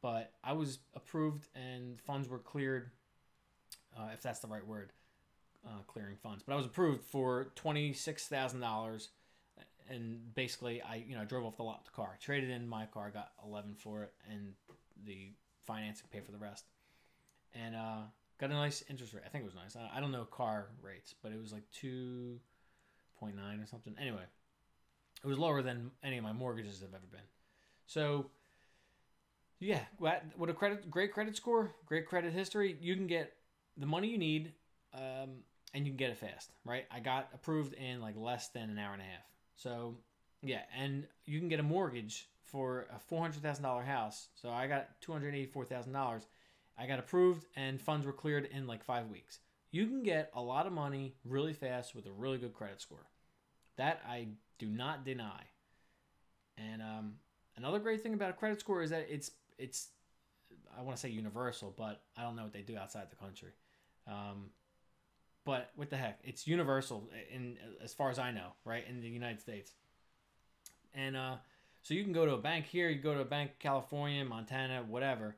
But 0.00 0.32
I 0.42 0.52
was 0.52 0.78
approved 0.94 1.48
and 1.54 2.00
funds 2.00 2.28
were 2.28 2.38
cleared, 2.38 2.90
uh, 3.96 4.08
if 4.12 4.22
that's 4.22 4.40
the 4.40 4.48
right 4.48 4.66
word, 4.66 4.92
uh, 5.66 5.82
clearing 5.86 6.16
funds. 6.22 6.42
But 6.42 6.54
I 6.54 6.56
was 6.56 6.66
approved 6.66 7.02
for 7.04 7.52
twenty 7.54 7.92
six 7.92 8.26
thousand 8.26 8.60
dollars, 8.60 9.10
and 9.88 10.34
basically 10.34 10.82
I 10.82 11.04
you 11.06 11.14
know 11.14 11.24
drove 11.24 11.44
off 11.44 11.56
the 11.56 11.62
lot 11.62 11.84
the 11.84 11.92
car, 11.92 12.18
traded 12.20 12.50
in 12.50 12.68
my 12.68 12.86
car, 12.86 13.10
got 13.10 13.30
eleven 13.46 13.74
for 13.74 14.02
it, 14.02 14.12
and 14.28 14.54
the 15.04 15.30
financing 15.66 16.06
paid 16.10 16.24
for 16.24 16.32
the 16.32 16.38
rest, 16.38 16.64
and 17.54 17.76
uh, 17.76 18.02
got 18.38 18.50
a 18.50 18.54
nice 18.54 18.82
interest 18.90 19.14
rate. 19.14 19.22
I 19.24 19.28
think 19.28 19.42
it 19.42 19.46
was 19.46 19.54
nice. 19.54 19.76
I, 19.76 19.98
I 19.98 20.00
don't 20.00 20.10
know 20.10 20.24
car 20.24 20.66
rates, 20.82 21.14
but 21.22 21.30
it 21.30 21.40
was 21.40 21.52
like 21.52 21.62
two 21.72 22.40
point 23.20 23.36
nine 23.36 23.60
or 23.60 23.66
something. 23.66 23.94
Anyway, 24.00 24.24
it 25.22 25.26
was 25.26 25.38
lower 25.38 25.62
than 25.62 25.90
any 26.02 26.18
of 26.18 26.24
my 26.24 26.32
mortgages 26.32 26.80
have 26.80 26.94
ever 26.94 27.06
been. 27.10 27.20
So, 27.86 28.30
yeah, 29.60 29.80
what 29.98 30.48
a 30.48 30.54
credit, 30.54 30.90
great 30.90 31.12
credit 31.12 31.36
score, 31.36 31.72
great 31.86 32.06
credit 32.06 32.32
history, 32.32 32.76
you 32.80 32.96
can 32.96 33.06
get 33.06 33.32
the 33.76 33.86
money 33.86 34.08
you 34.08 34.18
need, 34.18 34.52
um, 34.94 35.44
and 35.74 35.86
you 35.86 35.92
can 35.92 35.96
get 35.96 36.10
it 36.10 36.18
fast, 36.18 36.50
right? 36.64 36.84
I 36.90 37.00
got 37.00 37.28
approved 37.34 37.74
in 37.74 38.00
like 38.00 38.16
less 38.16 38.48
than 38.48 38.70
an 38.70 38.78
hour 38.78 38.92
and 38.92 39.02
a 39.02 39.04
half. 39.04 39.24
So, 39.56 39.96
yeah, 40.42 40.62
and 40.76 41.06
you 41.24 41.38
can 41.38 41.48
get 41.48 41.60
a 41.60 41.62
mortgage 41.62 42.28
for 42.42 42.86
a 42.94 42.98
four 42.98 43.20
hundred 43.22 43.42
thousand 43.42 43.64
dollar 43.64 43.82
house. 43.82 44.28
So 44.34 44.50
I 44.50 44.66
got 44.66 45.00
two 45.00 45.12
hundred 45.12 45.34
eighty 45.34 45.46
four 45.46 45.64
thousand 45.64 45.92
dollars. 45.92 46.26
I 46.76 46.86
got 46.86 46.98
approved, 46.98 47.46
and 47.56 47.80
funds 47.80 48.06
were 48.06 48.12
cleared 48.12 48.48
in 48.52 48.66
like 48.66 48.84
five 48.84 49.08
weeks. 49.08 49.38
You 49.70 49.86
can 49.86 50.02
get 50.02 50.30
a 50.34 50.42
lot 50.42 50.66
of 50.66 50.72
money 50.72 51.14
really 51.24 51.52
fast 51.54 51.94
with 51.94 52.06
a 52.06 52.12
really 52.12 52.38
good 52.38 52.52
credit 52.52 52.80
score. 52.80 53.06
That 53.76 54.02
I 54.06 54.28
do 54.62 54.68
not 54.68 55.04
deny. 55.04 55.42
And 56.56 56.80
um, 56.80 57.14
another 57.56 57.80
great 57.80 58.00
thing 58.00 58.14
about 58.14 58.30
a 58.30 58.32
credit 58.32 58.60
score 58.60 58.82
is 58.82 58.90
that 58.90 59.08
it's 59.10 59.32
it's 59.58 59.88
I 60.78 60.82
want 60.82 60.96
to 60.96 61.00
say 61.00 61.08
universal, 61.08 61.74
but 61.76 62.02
I 62.16 62.22
don't 62.22 62.36
know 62.36 62.44
what 62.44 62.52
they 62.52 62.62
do 62.62 62.76
outside 62.76 63.10
the 63.10 63.16
country. 63.16 63.50
Um, 64.06 64.50
but 65.44 65.70
what 65.74 65.90
the 65.90 65.96
heck, 65.96 66.20
it's 66.22 66.46
universal 66.46 67.10
in 67.32 67.56
as 67.82 67.92
far 67.92 68.10
as 68.10 68.20
I 68.20 68.30
know, 68.30 68.52
right 68.64 68.84
in 68.88 69.00
the 69.00 69.08
United 69.08 69.40
States. 69.40 69.72
And 70.94 71.16
uh, 71.16 71.36
so 71.82 71.94
you 71.94 72.04
can 72.04 72.12
go 72.12 72.24
to 72.24 72.34
a 72.34 72.38
bank 72.38 72.66
here, 72.66 72.88
you 72.88 73.00
go 73.00 73.14
to 73.14 73.20
a 73.20 73.24
bank 73.24 73.52
California, 73.58 74.24
Montana, 74.24 74.84
whatever. 74.86 75.34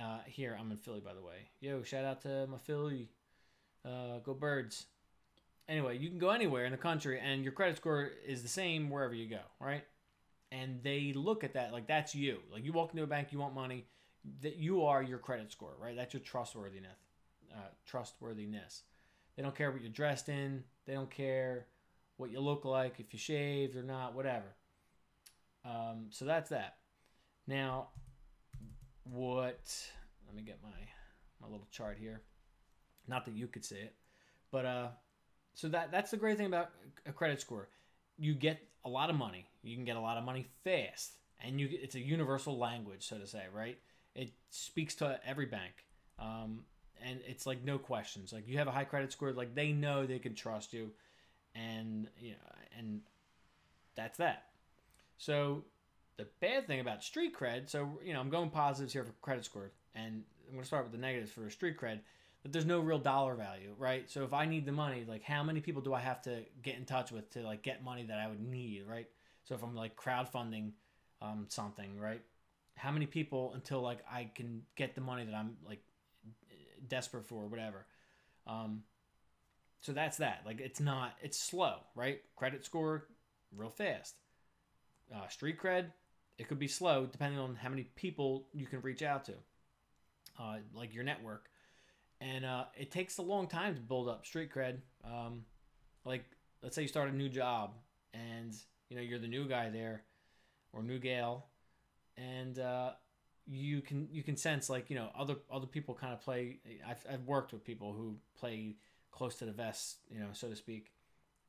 Uh, 0.00 0.18
here 0.26 0.56
I'm 0.58 0.70
in 0.70 0.76
Philly, 0.76 1.00
by 1.00 1.14
the 1.14 1.22
way. 1.22 1.48
Yo, 1.60 1.82
shout 1.82 2.04
out 2.04 2.22
to 2.22 2.46
my 2.46 2.58
Philly. 2.58 3.08
Uh, 3.84 4.18
go 4.24 4.32
Birds 4.32 4.86
anyway, 5.68 5.98
you 5.98 6.08
can 6.08 6.18
go 6.18 6.30
anywhere 6.30 6.64
in 6.64 6.72
the 6.72 6.78
country 6.78 7.20
and 7.20 7.42
your 7.42 7.52
credit 7.52 7.76
score 7.76 8.10
is 8.26 8.42
the 8.42 8.48
same 8.48 8.90
wherever 8.90 9.14
you 9.14 9.28
go, 9.28 9.40
right? 9.60 9.84
And 10.52 10.82
they 10.82 11.12
look 11.14 11.44
at 11.44 11.54
that 11.54 11.72
like 11.72 11.86
that's 11.86 12.14
you. 12.14 12.38
Like 12.52 12.64
you 12.64 12.72
walk 12.72 12.90
into 12.90 13.02
a 13.02 13.06
bank, 13.06 13.28
you 13.32 13.38
want 13.38 13.54
money, 13.54 13.86
that 14.42 14.56
you 14.56 14.84
are 14.84 15.02
your 15.02 15.18
credit 15.18 15.50
score, 15.52 15.74
right? 15.80 15.96
That's 15.96 16.14
your 16.14 16.22
trustworthiness. 16.22 16.98
Uh, 17.52 17.68
trustworthiness. 17.86 18.82
They 19.36 19.42
don't 19.42 19.54
care 19.54 19.70
what 19.70 19.80
you're 19.80 19.90
dressed 19.90 20.28
in. 20.28 20.64
They 20.86 20.94
don't 20.94 21.10
care 21.10 21.66
what 22.16 22.30
you 22.30 22.40
look 22.40 22.64
like, 22.64 23.00
if 23.00 23.12
you 23.12 23.18
shaved 23.18 23.76
or 23.76 23.82
not, 23.82 24.14
whatever. 24.14 24.54
Um, 25.64 26.06
so 26.10 26.24
that's 26.24 26.50
that. 26.50 26.76
Now, 27.46 27.88
what? 29.04 29.60
Let 30.26 30.34
me 30.34 30.42
get 30.42 30.58
my 30.62 30.70
my 31.40 31.48
little 31.48 31.68
chart 31.70 31.98
here. 31.98 32.22
Not 33.06 33.24
that 33.26 33.34
you 33.34 33.46
could 33.46 33.64
see 33.64 33.76
it, 33.76 33.94
but 34.50 34.64
uh, 34.64 34.88
so 35.54 35.68
that 35.68 35.90
that's 35.90 36.10
the 36.10 36.16
great 36.16 36.36
thing 36.36 36.46
about 36.46 36.70
a 37.06 37.12
credit 37.12 37.40
score. 37.40 37.68
You 38.18 38.34
get 38.34 38.60
a 38.84 38.88
lot 38.88 39.10
of 39.10 39.16
money. 39.16 39.46
You 39.62 39.76
can 39.76 39.84
get 39.84 39.96
a 39.96 40.00
lot 40.00 40.16
of 40.16 40.24
money 40.24 40.46
fast, 40.62 41.12
and 41.42 41.60
you 41.60 41.68
it's 41.70 41.94
a 41.94 42.00
universal 42.00 42.58
language, 42.58 43.06
so 43.06 43.18
to 43.18 43.26
say, 43.26 43.44
right? 43.52 43.78
It 44.14 44.32
speaks 44.50 44.94
to 44.96 45.18
every 45.26 45.46
bank. 45.46 45.72
Um, 46.18 46.60
and 47.04 47.20
it's 47.26 47.46
like 47.46 47.64
no 47.64 47.78
questions. 47.78 48.32
Like 48.32 48.48
you 48.48 48.58
have 48.58 48.68
a 48.68 48.72
high 48.72 48.84
credit 48.84 49.12
score, 49.12 49.32
like 49.32 49.54
they 49.54 49.72
know 49.72 50.06
they 50.06 50.18
can 50.18 50.34
trust 50.34 50.72
you, 50.72 50.90
and 51.54 52.08
you 52.18 52.32
know, 52.32 52.54
and 52.78 53.00
that's 53.94 54.18
that. 54.18 54.44
So 55.18 55.64
the 56.16 56.26
bad 56.40 56.66
thing 56.66 56.80
about 56.80 57.02
street 57.02 57.36
cred, 57.36 57.68
so 57.68 57.98
you 58.04 58.12
know, 58.12 58.20
I'm 58.20 58.30
going 58.30 58.50
positives 58.50 58.92
here 58.92 59.04
for 59.04 59.12
credit 59.22 59.44
score, 59.44 59.70
and 59.94 60.22
I'm 60.46 60.52
going 60.52 60.62
to 60.62 60.66
start 60.66 60.84
with 60.84 60.92
the 60.92 60.98
negatives 60.98 61.32
for 61.32 61.48
street 61.50 61.78
cred. 61.78 62.00
That 62.44 62.52
there's 62.52 62.66
no 62.66 62.78
real 62.78 62.98
dollar 62.98 63.34
value, 63.34 63.74
right? 63.78 64.08
So 64.08 64.22
if 64.22 64.32
I 64.32 64.46
need 64.46 64.66
the 64.66 64.72
money, 64.72 65.04
like 65.06 65.24
how 65.24 65.42
many 65.42 65.60
people 65.60 65.82
do 65.82 65.92
I 65.92 66.00
have 66.00 66.22
to 66.22 66.44
get 66.62 66.76
in 66.76 66.84
touch 66.84 67.10
with 67.10 67.30
to 67.30 67.42
like 67.42 67.62
get 67.62 67.82
money 67.82 68.04
that 68.04 68.18
I 68.18 68.28
would 68.28 68.40
need, 68.40 68.84
right? 68.88 69.08
So 69.44 69.56
if 69.56 69.62
I'm 69.62 69.74
like 69.74 69.96
crowdfunding 69.96 70.72
um, 71.20 71.46
something, 71.48 71.98
right? 71.98 72.22
How 72.76 72.92
many 72.92 73.06
people 73.06 73.52
until 73.54 73.80
like 73.80 73.98
I 74.10 74.30
can 74.34 74.62
get 74.76 74.94
the 74.94 75.00
money 75.00 75.24
that 75.24 75.34
I'm 75.34 75.56
like 75.66 75.80
desperate 76.88 77.26
for, 77.26 77.44
or 77.44 77.46
whatever. 77.46 77.86
Um, 78.46 78.82
so 79.80 79.92
that's 79.92 80.18
that. 80.18 80.42
Like 80.46 80.60
it's 80.60 80.80
not, 80.80 81.14
it's 81.22 81.38
slow, 81.38 81.76
right? 81.94 82.20
Credit 82.36 82.64
score, 82.64 83.06
real 83.54 83.70
fast. 83.70 84.14
Uh, 85.14 85.28
street 85.28 85.58
cred, 85.58 85.86
it 86.38 86.48
could 86.48 86.58
be 86.58 86.68
slow 86.68 87.06
depending 87.06 87.38
on 87.38 87.54
how 87.54 87.68
many 87.68 87.84
people 87.94 88.48
you 88.52 88.66
can 88.66 88.80
reach 88.80 89.02
out 89.02 89.24
to, 89.26 89.34
uh, 90.40 90.56
like 90.74 90.94
your 90.94 91.04
network 91.04 91.48
and 92.24 92.44
uh, 92.44 92.64
it 92.76 92.90
takes 92.90 93.18
a 93.18 93.22
long 93.22 93.46
time 93.46 93.74
to 93.74 93.80
build 93.80 94.08
up 94.08 94.24
street 94.24 94.50
cred. 94.52 94.78
Um, 95.04 95.44
like, 96.04 96.24
let's 96.62 96.74
say 96.74 96.82
you 96.82 96.88
start 96.88 97.10
a 97.10 97.14
new 97.14 97.28
job, 97.28 97.74
and 98.14 98.54
you 98.88 98.96
know 98.96 99.02
you're 99.02 99.18
the 99.18 99.28
new 99.28 99.46
guy 99.46 99.68
there, 99.68 100.02
or 100.72 100.82
new 100.82 100.98
gal, 100.98 101.48
and 102.16 102.58
uh, 102.58 102.92
you 103.46 103.82
can 103.82 104.08
you 104.10 104.22
can 104.22 104.36
sense 104.36 104.70
like 104.70 104.88
you 104.88 104.96
know 104.96 105.10
other 105.16 105.36
other 105.52 105.66
people 105.66 105.94
kind 105.94 106.12
of 106.12 106.20
play. 106.22 106.60
I've 106.88 107.04
I've 107.10 107.24
worked 107.26 107.52
with 107.52 107.62
people 107.62 107.92
who 107.92 108.16
play 108.38 108.76
close 109.10 109.36
to 109.36 109.44
the 109.44 109.52
vest, 109.52 109.98
you 110.10 110.18
know, 110.18 110.28
so 110.32 110.48
to 110.48 110.56
speak, 110.56 110.92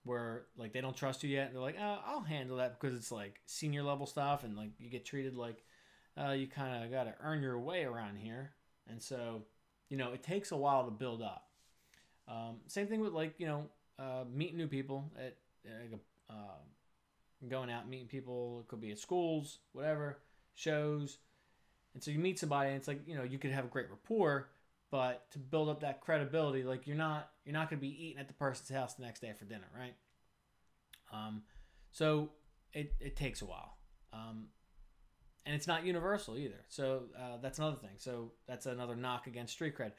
where 0.04 0.44
like 0.58 0.74
they 0.74 0.82
don't 0.82 0.96
trust 0.96 1.24
you 1.24 1.30
yet. 1.30 1.54
They're 1.54 1.62
like, 1.62 1.78
oh, 1.80 2.00
I'll 2.06 2.22
handle 2.22 2.58
that 2.58 2.80
because 2.80 2.98
it's 2.98 3.12
like 3.12 3.40
senior 3.46 3.84
level 3.84 4.06
stuff, 4.06 4.44
and 4.44 4.58
like 4.58 4.72
you 4.78 4.90
get 4.90 5.06
treated 5.06 5.36
like 5.36 5.64
uh, 6.22 6.32
you 6.32 6.48
kind 6.48 6.84
of 6.84 6.92
got 6.92 7.06
to 7.06 7.14
earn 7.22 7.42
your 7.42 7.60
way 7.60 7.86
around 7.86 8.18
here, 8.18 8.52
and 8.90 9.02
so 9.02 9.44
you 9.90 9.98
know, 9.98 10.14
it 10.14 10.24
takes 10.24 10.52
a 10.52 10.58
while 10.58 10.86
to 10.86 10.92
build 10.92 11.22
up. 11.22 11.48
Um, 12.28 12.58
same 12.68 12.88
thing 12.88 13.02
with 13.02 13.14
like 13.14 13.36
you 13.38 13.46
know 13.46 13.66
uh, 14.00 14.24
meeting 14.32 14.58
new 14.58 14.68
people 14.68 15.12
at 15.18 15.36
uh, 16.30 16.34
going 17.48 17.70
out 17.70 17.88
meeting 17.88 18.08
people. 18.08 18.62
It 18.62 18.68
could 18.68 18.82
be 18.82 18.92
at 18.92 19.00
schools, 19.00 19.60
whatever 19.74 20.20
shows, 20.56 21.18
and 21.94 22.04
so 22.04 22.12
you 22.12 22.20
meet 22.20 22.40
somebody, 22.40 22.70
and 22.70 22.78
it's 22.78 22.88
like 22.88 23.02
you 23.08 23.16
know 23.16 23.24
you 23.24 23.38
could 23.38 23.52
have 23.52 23.66
a 23.66 23.70
great 23.70 23.90
rapport, 23.90 24.50
but 24.92 25.30
to 25.32 25.40
build 25.40 25.70
up 25.70 25.82
that 25.82 26.02
credibility, 26.02 26.64
like 26.64 26.88
you're 26.88 26.98
not 26.98 27.30
you're 27.46 27.54
not 27.54 27.70
going 27.70 27.80
to 27.80 27.86
be 27.86 28.06
eating 28.06 28.20
at 28.20 28.28
the 28.28 28.34
person's 28.34 28.70
house 28.70 28.96
the 28.96 29.04
next 29.04 29.20
day 29.20 29.34
for 29.38 29.46
dinner, 29.46 29.68
right? 29.78 29.94
Um, 31.14 31.44
so 31.92 32.30
it 32.74 32.94
it 33.00 33.16
takes 33.16 33.42
a 33.42 33.46
while. 33.46 33.78
Um, 34.14 34.48
and 35.46 35.56
it's 35.56 35.68
not 35.68 35.86
universal 35.86 36.38
either. 36.38 36.64
So 36.70 37.04
uh, 37.18 37.38
that's 37.42 37.60
another 37.60 37.78
thing. 37.78 37.98
So 37.98 38.32
that's 38.48 38.66
another 38.66 38.96
knock 38.96 39.28
against 39.28 39.54
street 39.54 39.78
cred. 39.78 39.92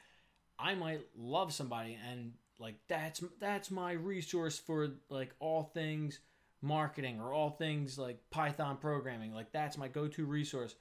I 0.58 0.74
might 0.74 1.02
love 1.16 1.52
somebody 1.52 1.98
and 2.08 2.32
like 2.58 2.76
that's 2.88 3.22
that's 3.38 3.70
my 3.70 3.92
resource 3.92 4.58
for 4.58 4.88
like 5.10 5.34
all 5.40 5.62
things 5.62 6.20
marketing 6.62 7.20
or 7.20 7.32
all 7.32 7.50
things 7.50 7.98
like 7.98 8.18
Python 8.30 8.78
programming. 8.78 9.32
Like 9.32 9.52
that's 9.52 9.78
my 9.78 9.88
go-to 9.88 10.24
resource. 10.24 10.74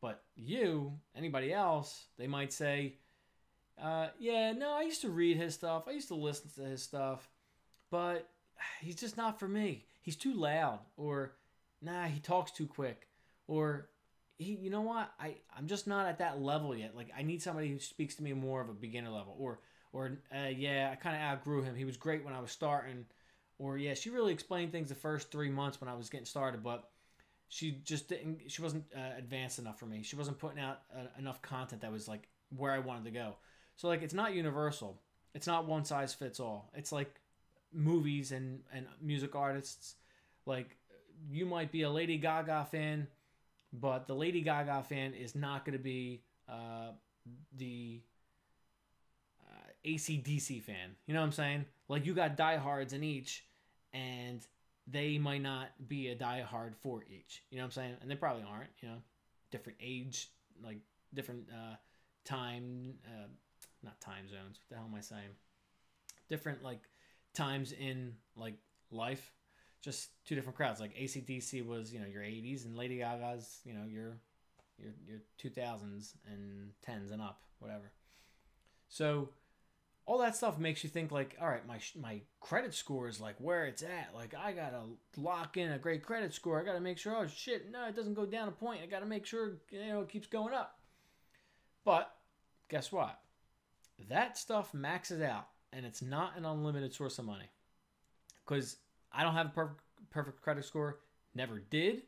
But 0.00 0.22
you, 0.34 0.92
anybody 1.16 1.52
else, 1.52 2.06
they 2.18 2.26
might 2.26 2.52
say, 2.52 2.98
uh, 3.82 4.08
"Yeah, 4.18 4.52
no, 4.52 4.74
I 4.74 4.82
used 4.82 5.00
to 5.02 5.08
read 5.08 5.38
his 5.38 5.54
stuff. 5.54 5.84
I 5.88 5.92
used 5.92 6.08
to 6.08 6.14
listen 6.14 6.50
to 6.56 6.68
his 6.68 6.82
stuff, 6.82 7.28
but 7.90 8.28
he's 8.80 8.96
just 8.96 9.16
not 9.16 9.40
for 9.40 9.48
me. 9.48 9.86
He's 10.02 10.16
too 10.16 10.34
loud, 10.34 10.80
or 10.98 11.32
nah, 11.80 12.04
he 12.04 12.20
talks 12.20 12.52
too 12.52 12.66
quick." 12.66 13.08
Or 13.48 13.88
he, 14.38 14.54
you 14.54 14.70
know 14.70 14.82
what? 14.82 15.12
I 15.18 15.36
I'm 15.56 15.66
just 15.66 15.86
not 15.86 16.06
at 16.06 16.18
that 16.18 16.40
level 16.40 16.76
yet. 16.76 16.94
Like 16.94 17.10
I 17.16 17.22
need 17.22 17.42
somebody 17.42 17.68
who 17.68 17.78
speaks 17.78 18.14
to 18.16 18.22
me 18.22 18.32
more 18.32 18.60
of 18.60 18.68
a 18.68 18.74
beginner 18.74 19.10
level, 19.10 19.34
or 19.38 19.60
or 19.92 20.18
uh, 20.34 20.48
yeah, 20.48 20.90
I 20.92 20.96
kind 20.96 21.16
of 21.16 21.22
outgrew 21.22 21.62
him. 21.62 21.74
He 21.74 21.84
was 21.84 21.96
great 21.96 22.24
when 22.24 22.34
I 22.34 22.40
was 22.40 22.50
starting, 22.50 23.06
or 23.58 23.78
yeah, 23.78 23.94
she 23.94 24.10
really 24.10 24.32
explained 24.32 24.72
things 24.72 24.88
the 24.88 24.94
first 24.94 25.30
three 25.30 25.50
months 25.50 25.80
when 25.80 25.88
I 25.88 25.94
was 25.94 26.10
getting 26.10 26.26
started, 26.26 26.62
but 26.62 26.90
she 27.48 27.80
just 27.84 28.08
didn't. 28.08 28.50
She 28.50 28.62
wasn't 28.62 28.84
uh, 28.94 29.16
advanced 29.18 29.58
enough 29.58 29.78
for 29.78 29.86
me. 29.86 30.02
She 30.02 30.16
wasn't 30.16 30.38
putting 30.38 30.60
out 30.60 30.80
uh, 30.94 31.06
enough 31.18 31.40
content 31.42 31.82
that 31.82 31.92
was 31.92 32.08
like 32.08 32.28
where 32.54 32.72
I 32.72 32.78
wanted 32.78 33.04
to 33.04 33.10
go. 33.12 33.36
So 33.76 33.88
like 33.88 34.02
it's 34.02 34.14
not 34.14 34.34
universal. 34.34 35.00
It's 35.34 35.46
not 35.46 35.66
one 35.66 35.84
size 35.84 36.12
fits 36.14 36.40
all. 36.40 36.70
It's 36.74 36.92
like 36.92 37.20
movies 37.72 38.32
and 38.32 38.60
and 38.72 38.86
music 39.00 39.34
artists. 39.34 39.94
Like 40.44 40.76
you 41.30 41.46
might 41.46 41.72
be 41.72 41.82
a 41.82 41.90
Lady 41.90 42.18
Gaga 42.18 42.66
fan 42.70 43.06
but 43.80 44.06
the 44.06 44.14
Lady 44.14 44.40
Gaga 44.40 44.82
fan 44.82 45.14
is 45.14 45.34
not 45.34 45.64
going 45.64 45.76
to 45.76 45.82
be 45.82 46.22
uh, 46.48 46.92
the 47.56 48.00
uh, 49.40 49.70
AC/DC 49.84 50.62
fan. 50.62 50.96
You 51.06 51.14
know 51.14 51.20
what 51.20 51.26
I'm 51.26 51.32
saying? 51.32 51.64
Like 51.88 52.06
you 52.06 52.14
got 52.14 52.36
diehards 52.36 52.92
in 52.92 53.02
each, 53.04 53.44
and 53.92 54.40
they 54.86 55.18
might 55.18 55.42
not 55.42 55.68
be 55.88 56.08
a 56.08 56.16
diehard 56.16 56.76
for 56.76 57.02
each. 57.10 57.42
You 57.50 57.58
know 57.58 57.64
what 57.64 57.66
I'm 57.66 57.72
saying? 57.72 57.94
And 58.00 58.10
they 58.10 58.14
probably 58.16 58.44
aren't. 58.48 58.70
You 58.80 58.88
know, 58.88 58.98
different 59.50 59.78
age, 59.80 60.30
like 60.62 60.78
different 61.14 61.48
uh, 61.52 61.76
time, 62.24 62.94
uh, 63.06 63.28
not 63.82 64.00
time 64.00 64.28
zones. 64.28 64.58
What 64.58 64.68
the 64.70 64.74
hell 64.76 64.86
am 64.88 64.94
I 64.94 65.00
saying? 65.00 65.34
Different 66.28 66.62
like 66.62 66.80
times 67.34 67.72
in 67.72 68.14
like 68.36 68.54
life 68.90 69.32
just 69.86 70.10
two 70.26 70.34
different 70.34 70.56
crowds. 70.56 70.80
Like 70.80 70.92
AC/DC 70.96 71.64
was, 71.64 71.92
you 71.92 72.00
know, 72.00 72.06
your 72.06 72.22
80s, 72.22 72.66
and 72.66 72.76
Lady 72.76 72.98
Gaga's, 72.98 73.60
you 73.64 73.72
know, 73.72 73.84
your 73.88 74.18
your 74.78 74.92
your 75.06 75.20
2000s 75.38 76.14
and 76.26 76.72
10s 76.86 77.12
and 77.12 77.22
up, 77.22 77.40
whatever. 77.60 77.92
So 78.88 79.30
all 80.04 80.18
that 80.18 80.34
stuff 80.34 80.58
makes 80.58 80.82
you 80.82 80.90
think 80.90 81.12
like, 81.12 81.36
all 81.40 81.48
right, 81.48 81.66
my 81.66 81.78
my 82.00 82.20
credit 82.40 82.74
score 82.74 83.08
is 83.08 83.20
like 83.20 83.36
where 83.38 83.66
it's 83.66 83.82
at. 83.82 84.10
Like 84.12 84.34
I 84.34 84.52
gotta 84.52 84.82
lock 85.16 85.56
in 85.56 85.70
a 85.70 85.78
great 85.78 86.02
credit 86.02 86.34
score. 86.34 86.60
I 86.60 86.64
gotta 86.64 86.80
make 86.80 86.98
sure. 86.98 87.14
Oh 87.16 87.28
shit, 87.28 87.70
no, 87.70 87.86
it 87.86 87.94
doesn't 87.94 88.14
go 88.14 88.26
down 88.26 88.48
a 88.48 88.52
point. 88.52 88.80
I 88.82 88.86
gotta 88.86 89.06
make 89.06 89.24
sure 89.24 89.58
you 89.70 89.86
know 89.86 90.00
it 90.00 90.08
keeps 90.08 90.26
going 90.26 90.52
up. 90.52 90.80
But 91.84 92.12
guess 92.68 92.90
what? 92.90 93.20
That 94.08 94.36
stuff 94.36 94.74
maxes 94.74 95.22
out, 95.22 95.46
and 95.72 95.86
it's 95.86 96.02
not 96.02 96.36
an 96.36 96.44
unlimited 96.44 96.92
source 96.92 97.20
of 97.20 97.24
money. 97.24 97.50
Because 98.44 98.78
I 99.16 99.22
don't 99.22 99.34
have 99.34 99.46
a 99.46 99.50
perfect, 99.50 99.80
perfect 100.10 100.42
credit 100.42 100.64
score, 100.64 100.98
never 101.34 101.58
did, 101.58 102.02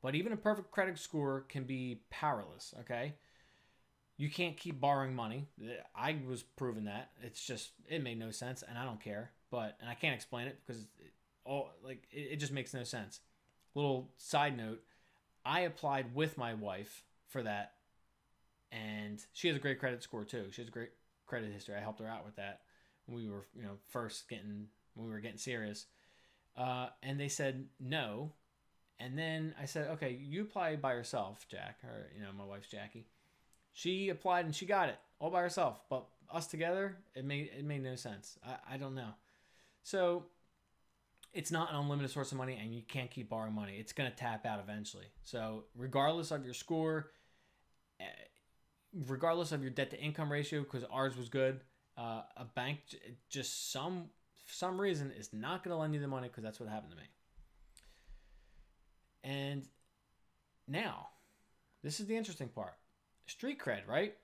but 0.00 0.14
even 0.14 0.32
a 0.32 0.36
perfect 0.36 0.70
credit 0.70 0.98
score 0.98 1.44
can 1.48 1.64
be 1.64 2.02
powerless, 2.10 2.72
okay? 2.80 3.14
You 4.16 4.30
can't 4.30 4.56
keep 4.56 4.80
borrowing 4.80 5.14
money. 5.14 5.48
I 5.96 6.18
was 6.28 6.42
proven 6.42 6.84
that. 6.84 7.10
It's 7.22 7.44
just 7.44 7.72
it 7.88 8.02
made 8.02 8.18
no 8.18 8.30
sense 8.30 8.62
and 8.62 8.78
I 8.78 8.84
don't 8.84 9.00
care, 9.00 9.32
but 9.50 9.76
and 9.80 9.90
I 9.90 9.94
can't 9.94 10.14
explain 10.14 10.46
it 10.46 10.60
because 10.64 10.82
it, 11.00 11.12
all 11.44 11.70
like 11.84 12.06
it, 12.12 12.32
it 12.32 12.36
just 12.36 12.52
makes 12.52 12.72
no 12.72 12.84
sense. 12.84 13.20
Little 13.74 14.10
side 14.18 14.56
note, 14.56 14.82
I 15.44 15.60
applied 15.60 16.14
with 16.14 16.38
my 16.38 16.54
wife 16.54 17.02
for 17.26 17.42
that 17.42 17.72
and 18.70 19.24
she 19.32 19.48
has 19.48 19.56
a 19.56 19.60
great 19.60 19.80
credit 19.80 20.02
score 20.02 20.24
too. 20.24 20.46
She 20.52 20.62
has 20.62 20.68
a 20.68 20.72
great 20.72 20.90
credit 21.26 21.52
history. 21.52 21.74
I 21.74 21.80
helped 21.80 22.00
her 22.00 22.06
out 22.06 22.24
with 22.24 22.36
that 22.36 22.60
when 23.06 23.16
we 23.18 23.28
were, 23.28 23.46
you 23.56 23.62
know, 23.62 23.78
first 23.88 24.28
getting 24.28 24.68
when 24.94 25.06
we 25.06 25.12
were 25.12 25.20
getting 25.20 25.38
serious. 25.38 25.86
Uh, 26.56 26.88
and 27.02 27.18
they 27.18 27.28
said 27.28 27.66
no. 27.80 28.32
And 28.98 29.18
then 29.18 29.54
I 29.60 29.64
said, 29.64 29.88
okay, 29.92 30.18
you 30.22 30.42
apply 30.42 30.76
by 30.76 30.94
yourself, 30.94 31.46
Jack, 31.48 31.78
or, 31.84 32.10
you 32.16 32.22
know, 32.22 32.28
my 32.36 32.44
wife's 32.44 32.68
Jackie. 32.68 33.06
She 33.72 34.10
applied 34.10 34.44
and 34.44 34.54
she 34.54 34.66
got 34.66 34.88
it 34.88 34.98
all 35.18 35.30
by 35.30 35.40
herself. 35.40 35.80
But 35.88 36.06
us 36.32 36.46
together, 36.46 36.96
it 37.14 37.24
made, 37.24 37.50
it 37.58 37.64
made 37.64 37.82
no 37.82 37.96
sense. 37.96 38.38
I, 38.46 38.74
I 38.74 38.76
don't 38.76 38.94
know. 38.94 39.10
So 39.82 40.26
it's 41.32 41.50
not 41.50 41.70
an 41.70 41.76
unlimited 41.76 42.10
source 42.10 42.30
of 42.32 42.38
money 42.38 42.58
and 42.60 42.74
you 42.74 42.82
can't 42.86 43.10
keep 43.10 43.30
borrowing 43.30 43.54
money. 43.54 43.76
It's 43.78 43.92
going 43.92 44.10
to 44.10 44.16
tap 44.16 44.46
out 44.46 44.60
eventually. 44.60 45.06
So 45.24 45.64
regardless 45.74 46.30
of 46.30 46.44
your 46.44 46.54
score, 46.54 47.10
eh, 47.98 48.04
regardless 49.06 49.52
of 49.52 49.62
your 49.62 49.70
debt 49.70 49.90
to 49.90 50.00
income 50.00 50.30
ratio, 50.30 50.60
because 50.60 50.84
ours 50.92 51.16
was 51.16 51.28
good, 51.28 51.60
uh, 51.96 52.22
a 52.36 52.44
bank 52.44 52.80
just 53.28 53.72
some 53.72 54.10
for 54.52 54.56
some 54.58 54.80
reason 54.80 55.10
is 55.18 55.32
not 55.32 55.64
going 55.64 55.74
to 55.74 55.80
lend 55.80 55.94
you 55.94 56.00
the 56.00 56.08
money 56.08 56.28
because 56.28 56.44
that's 56.44 56.60
what 56.60 56.68
happened 56.68 56.92
to 56.92 56.96
me. 56.96 57.04
And 59.24 59.66
now, 60.68 61.08
this 61.82 62.00
is 62.00 62.06
the 62.06 62.16
interesting 62.16 62.48
part. 62.48 62.74
Street 63.26 63.58
cred, 63.58 63.86
right? 63.86 64.14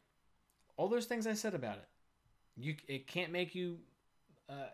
All 0.77 0.89
those 0.89 1.07
things 1.07 1.27
I 1.27 1.35
said 1.35 1.55
about 1.55 1.79
it. 1.79 1.89
You 2.57 2.77
it 2.89 3.07
can't 3.07 3.33
make 3.33 3.55
you 3.55 3.79
uh, 4.51 4.69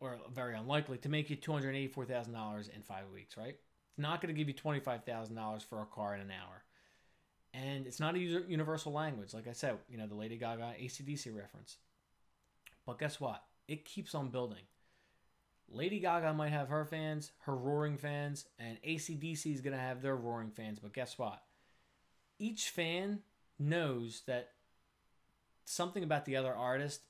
or 0.00 0.18
very 0.34 0.54
unlikely 0.56 0.98
to 0.98 1.08
make 1.08 1.30
you 1.30 1.36
$284,000 1.36 2.74
in 2.74 2.82
5 2.82 3.04
weeks, 3.12 3.36
right? 3.36 3.56
It's 3.56 3.98
not 3.98 4.20
going 4.20 4.34
to 4.34 4.38
give 4.38 4.48
you 4.48 4.54
$25,000 4.54 5.62
for 5.64 5.82
a 5.82 5.86
car 5.86 6.14
in 6.14 6.20
an 6.20 6.30
hour. 6.30 6.64
and 7.52 7.86
it's 7.86 8.00
not 8.00 8.14
a 8.14 8.18
universal 8.18 8.92
language. 8.92 9.34
Like 9.34 9.48
I 9.48 9.52
said, 9.52 9.78
you 9.88 9.98
know, 9.98 10.06
the 10.06 10.14
Lady 10.14 10.36
Gaga 10.36 10.74
AC/DC 10.78 11.34
reference. 11.36 11.78
But 12.86 12.98
guess 12.98 13.20
what? 13.20 13.44
It 13.68 13.84
keeps 13.84 14.14
on 14.14 14.30
building. 14.30 14.64
Lady 15.70 16.00
Gaga 16.00 16.32
might 16.34 16.50
have 16.52 16.68
her 16.68 16.84
fans, 16.84 17.30
her 17.40 17.54
roaring 17.54 17.96
fans, 17.96 18.46
and 18.58 18.76
ACDC 18.82 19.54
is 19.54 19.60
going 19.60 19.76
to 19.76 19.82
have 19.82 20.02
their 20.02 20.16
roaring 20.16 20.50
fans. 20.50 20.78
But 20.80 20.92
guess 20.92 21.16
what? 21.16 21.42
Each 22.38 22.70
fan 22.70 23.20
knows 23.58 24.22
that 24.26 24.50
something 25.64 26.02
about 26.02 26.24
the 26.24 26.36
other 26.36 26.52
artist, 26.52 27.02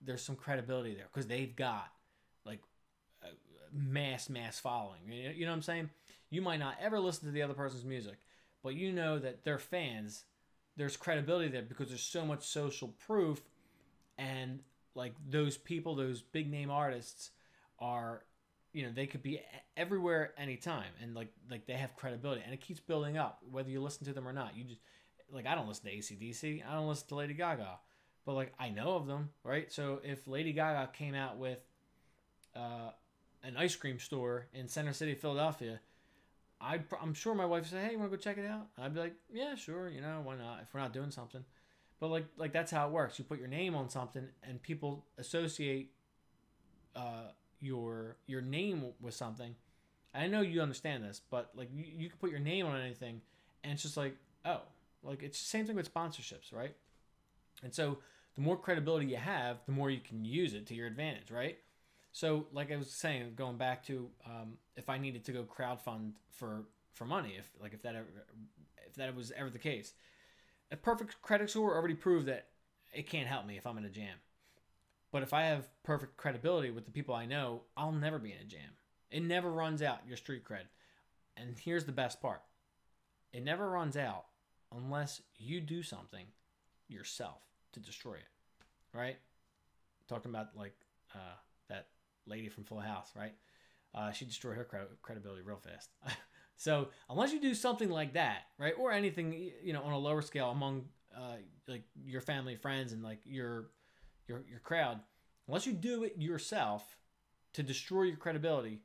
there's 0.00 0.22
some 0.22 0.36
credibility 0.36 0.94
there 0.94 1.08
because 1.12 1.26
they've 1.26 1.56
got 1.56 1.90
like 2.44 2.60
a 3.22 3.28
mass, 3.72 4.28
mass 4.28 4.60
following. 4.60 5.00
You 5.08 5.44
know 5.44 5.50
what 5.50 5.56
I'm 5.56 5.62
saying? 5.62 5.90
You 6.30 6.42
might 6.42 6.60
not 6.60 6.76
ever 6.80 7.00
listen 7.00 7.26
to 7.26 7.32
the 7.32 7.42
other 7.42 7.54
person's 7.54 7.84
music, 7.84 8.18
but 8.62 8.74
you 8.74 8.92
know 8.92 9.18
that 9.18 9.44
they're 9.44 9.58
fans. 9.58 10.24
There's 10.76 10.96
credibility 10.96 11.48
there 11.48 11.62
because 11.62 11.88
there's 11.88 12.02
so 12.02 12.24
much 12.24 12.44
social 12.44 12.88
proof, 13.06 13.40
and 14.18 14.60
like 14.94 15.14
those 15.28 15.56
people, 15.56 15.94
those 15.96 16.22
big 16.22 16.50
name 16.50 16.70
artists 16.70 17.30
are 17.84 18.22
you 18.72 18.82
know 18.82 18.90
they 18.92 19.06
could 19.06 19.22
be 19.22 19.40
everywhere 19.76 20.32
anytime 20.38 20.90
and 21.02 21.14
like 21.14 21.28
like 21.50 21.66
they 21.66 21.74
have 21.74 21.94
credibility 21.96 22.40
and 22.42 22.52
it 22.54 22.60
keeps 22.60 22.80
building 22.80 23.18
up 23.18 23.42
whether 23.50 23.68
you 23.68 23.80
listen 23.80 24.06
to 24.06 24.12
them 24.12 24.26
or 24.26 24.32
not. 24.32 24.56
You 24.56 24.64
just 24.64 24.80
like 25.30 25.46
i 25.46 25.54
don't 25.54 25.68
listen 25.68 25.86
to 25.86 25.96
acdc 25.96 26.62
i 26.68 26.74
don't 26.74 26.88
listen 26.88 27.08
to 27.08 27.14
lady 27.14 27.34
gaga 27.34 27.78
but 28.24 28.34
like 28.34 28.52
i 28.58 28.68
know 28.68 28.94
of 28.94 29.06
them 29.06 29.30
right? 29.42 29.72
So 29.72 30.00
if 30.04 30.26
lady 30.26 30.52
gaga 30.52 30.90
came 30.92 31.14
out 31.14 31.38
with 31.38 31.58
uh, 32.54 32.90
an 33.42 33.56
ice 33.56 33.74
cream 33.74 33.98
store 33.98 34.46
in 34.54 34.68
center 34.68 34.92
city 34.92 35.14
philadelphia 35.14 35.80
i 36.60 36.80
i'm 37.02 37.14
sure 37.14 37.34
my 37.34 37.46
wife 37.46 37.62
would 37.62 37.70
say 37.70 37.84
hey 37.84 37.92
you 37.92 37.98
want 37.98 38.10
to 38.10 38.16
go 38.16 38.22
check 38.22 38.38
it 38.38 38.46
out? 38.46 38.68
I'd 38.78 38.94
be 38.94 39.00
like 39.00 39.14
yeah 39.32 39.54
sure 39.54 39.88
you 39.88 40.00
know 40.00 40.20
why 40.22 40.36
not 40.36 40.60
if 40.62 40.72
we're 40.72 40.80
not 40.80 40.92
doing 40.92 41.10
something. 41.10 41.44
But 42.00 42.08
like 42.10 42.26
like 42.36 42.52
that's 42.52 42.70
how 42.70 42.86
it 42.86 42.92
works. 42.92 43.18
You 43.18 43.24
put 43.24 43.38
your 43.38 43.48
name 43.48 43.74
on 43.74 43.88
something 43.88 44.26
and 44.42 44.62
people 44.62 45.06
associate 45.16 45.92
uh, 46.94 47.28
your 47.60 48.16
your 48.26 48.40
name 48.40 48.92
with 49.00 49.14
something. 49.14 49.54
I 50.14 50.28
know 50.28 50.42
you 50.42 50.62
understand 50.62 51.02
this, 51.02 51.20
but 51.30 51.50
like 51.54 51.68
you, 51.74 51.84
you 51.84 52.08
can 52.08 52.18
put 52.18 52.30
your 52.30 52.40
name 52.40 52.66
on 52.66 52.80
anything, 52.80 53.20
and 53.62 53.72
it's 53.72 53.82
just 53.82 53.96
like 53.96 54.16
oh, 54.44 54.60
like 55.02 55.22
it's 55.22 55.38
the 55.38 55.46
same 55.46 55.66
thing 55.66 55.76
with 55.76 55.92
sponsorships, 55.92 56.52
right? 56.52 56.74
And 57.62 57.74
so 57.74 57.98
the 58.34 58.40
more 58.40 58.56
credibility 58.56 59.06
you 59.06 59.16
have, 59.16 59.58
the 59.66 59.72
more 59.72 59.90
you 59.90 60.00
can 60.00 60.24
use 60.24 60.54
it 60.54 60.66
to 60.66 60.74
your 60.74 60.86
advantage, 60.86 61.30
right? 61.30 61.58
So 62.12 62.46
like 62.52 62.70
I 62.72 62.76
was 62.76 62.90
saying, 62.90 63.32
going 63.36 63.56
back 63.56 63.84
to 63.86 64.08
um, 64.26 64.54
if 64.76 64.88
I 64.88 64.98
needed 64.98 65.24
to 65.24 65.32
go 65.32 65.44
crowdfund 65.44 66.12
for 66.30 66.64
for 66.92 67.04
money, 67.04 67.34
if 67.38 67.50
like 67.60 67.74
if 67.74 67.82
that 67.82 67.96
ever, 67.96 68.06
if 68.86 68.94
that 68.94 69.14
was 69.14 69.32
ever 69.36 69.50
the 69.50 69.58
case, 69.58 69.92
a 70.70 70.76
perfect 70.76 71.20
credit 71.22 71.50
score 71.50 71.74
already 71.74 71.94
proved 71.94 72.26
that 72.26 72.48
it 72.92 73.08
can't 73.08 73.26
help 73.26 73.46
me 73.46 73.56
if 73.56 73.66
I'm 73.66 73.78
in 73.78 73.84
a 73.84 73.90
jam. 73.90 74.16
But 75.14 75.22
if 75.22 75.32
I 75.32 75.42
have 75.42 75.68
perfect 75.84 76.16
credibility 76.16 76.72
with 76.72 76.86
the 76.86 76.90
people 76.90 77.14
I 77.14 77.24
know, 77.24 77.62
I'll 77.76 77.92
never 77.92 78.18
be 78.18 78.32
in 78.32 78.38
a 78.38 78.44
jam. 78.44 78.72
It 79.12 79.22
never 79.22 79.48
runs 79.48 79.80
out, 79.80 80.00
your 80.08 80.16
street 80.16 80.42
cred. 80.44 80.64
And 81.36 81.56
here's 81.56 81.84
the 81.84 81.92
best 81.92 82.20
part 82.20 82.42
it 83.32 83.44
never 83.44 83.70
runs 83.70 83.96
out 83.96 84.24
unless 84.74 85.22
you 85.38 85.60
do 85.60 85.84
something 85.84 86.26
yourself 86.88 87.42
to 87.74 87.78
destroy 87.78 88.14
it. 88.14 88.26
Right? 88.92 89.18
Talking 90.08 90.32
about 90.32 90.48
like 90.56 90.74
uh, 91.14 91.36
that 91.68 91.86
lady 92.26 92.48
from 92.48 92.64
Full 92.64 92.80
House, 92.80 93.12
right? 93.14 93.34
Uh, 93.94 94.10
she 94.10 94.24
destroyed 94.24 94.56
her 94.56 94.66
credibility 95.00 95.42
real 95.42 95.60
fast. 95.62 95.90
so 96.56 96.88
unless 97.08 97.32
you 97.32 97.40
do 97.40 97.54
something 97.54 97.88
like 97.88 98.14
that, 98.14 98.46
right, 98.58 98.74
or 98.76 98.90
anything, 98.90 99.52
you 99.62 99.74
know, 99.74 99.82
on 99.84 99.92
a 99.92 99.98
lower 99.98 100.22
scale 100.22 100.50
among 100.50 100.86
uh, 101.16 101.36
like 101.68 101.84
your 102.04 102.20
family, 102.20 102.56
friends, 102.56 102.92
and 102.92 103.04
like 103.04 103.20
your 103.24 103.66
your 104.26 104.44
your 104.48 104.60
crowd, 104.60 105.00
unless 105.48 105.66
you 105.66 105.72
do 105.72 106.04
it 106.04 106.14
yourself 106.18 106.96
to 107.54 107.62
destroy 107.62 108.04
your 108.04 108.16
credibility, 108.16 108.80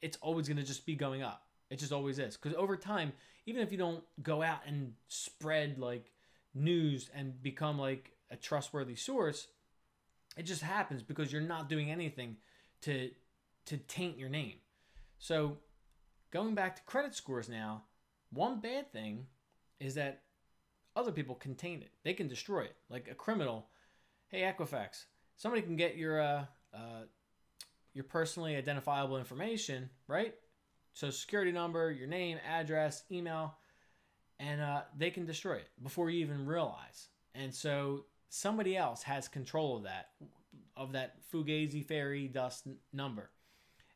it's 0.00 0.18
always 0.20 0.48
going 0.48 0.56
to 0.56 0.62
just 0.62 0.86
be 0.86 0.94
going 0.94 1.22
up. 1.22 1.46
It 1.70 1.78
just 1.78 1.92
always 1.92 2.18
is. 2.18 2.36
Because 2.36 2.56
over 2.56 2.76
time, 2.76 3.12
even 3.46 3.62
if 3.62 3.72
you 3.72 3.78
don't 3.78 4.04
go 4.22 4.42
out 4.42 4.60
and 4.66 4.92
spread 5.08 5.78
like 5.78 6.12
news 6.54 7.10
and 7.14 7.42
become 7.42 7.78
like 7.78 8.12
a 8.30 8.36
trustworthy 8.36 8.94
source, 8.94 9.48
it 10.36 10.44
just 10.44 10.62
happens 10.62 11.02
because 11.02 11.32
you're 11.32 11.42
not 11.42 11.68
doing 11.68 11.90
anything 11.90 12.36
to 12.82 13.10
to 13.66 13.76
taint 13.76 14.18
your 14.18 14.28
name. 14.28 14.54
So 15.18 15.58
going 16.30 16.54
back 16.54 16.76
to 16.76 16.82
credit 16.82 17.14
scores 17.14 17.48
now, 17.48 17.84
one 18.30 18.60
bad 18.60 18.92
thing 18.92 19.26
is 19.78 19.94
that 19.94 20.22
other 20.94 21.12
people 21.12 21.34
can 21.34 21.54
taint 21.54 21.82
it. 21.82 21.90
They 22.02 22.14
can 22.14 22.28
destroy 22.28 22.62
it. 22.62 22.76
Like 22.88 23.08
a 23.10 23.14
criminal 23.14 23.66
hey 24.32 24.40
Equifax, 24.40 25.04
somebody 25.36 25.60
can 25.60 25.76
get 25.76 25.96
your 25.96 26.20
uh, 26.20 26.44
uh, 26.74 27.02
your 27.92 28.04
personally 28.04 28.56
identifiable 28.56 29.18
information, 29.18 29.90
right? 30.08 30.34
So 30.94 31.10
security 31.10 31.52
number, 31.52 31.92
your 31.92 32.08
name, 32.08 32.38
address, 32.48 33.04
email, 33.12 33.54
and 34.40 34.60
uh, 34.60 34.82
they 34.96 35.10
can 35.10 35.26
destroy 35.26 35.56
it 35.56 35.68
before 35.82 36.08
you 36.08 36.20
even 36.20 36.46
realize. 36.46 37.08
And 37.34 37.54
so 37.54 38.06
somebody 38.30 38.76
else 38.76 39.02
has 39.02 39.28
control 39.28 39.76
of 39.76 39.82
that, 39.84 40.08
of 40.76 40.92
that 40.92 41.16
Fugazi 41.30 41.84
fairy 41.84 42.26
dust 42.26 42.66
number. 42.92 43.30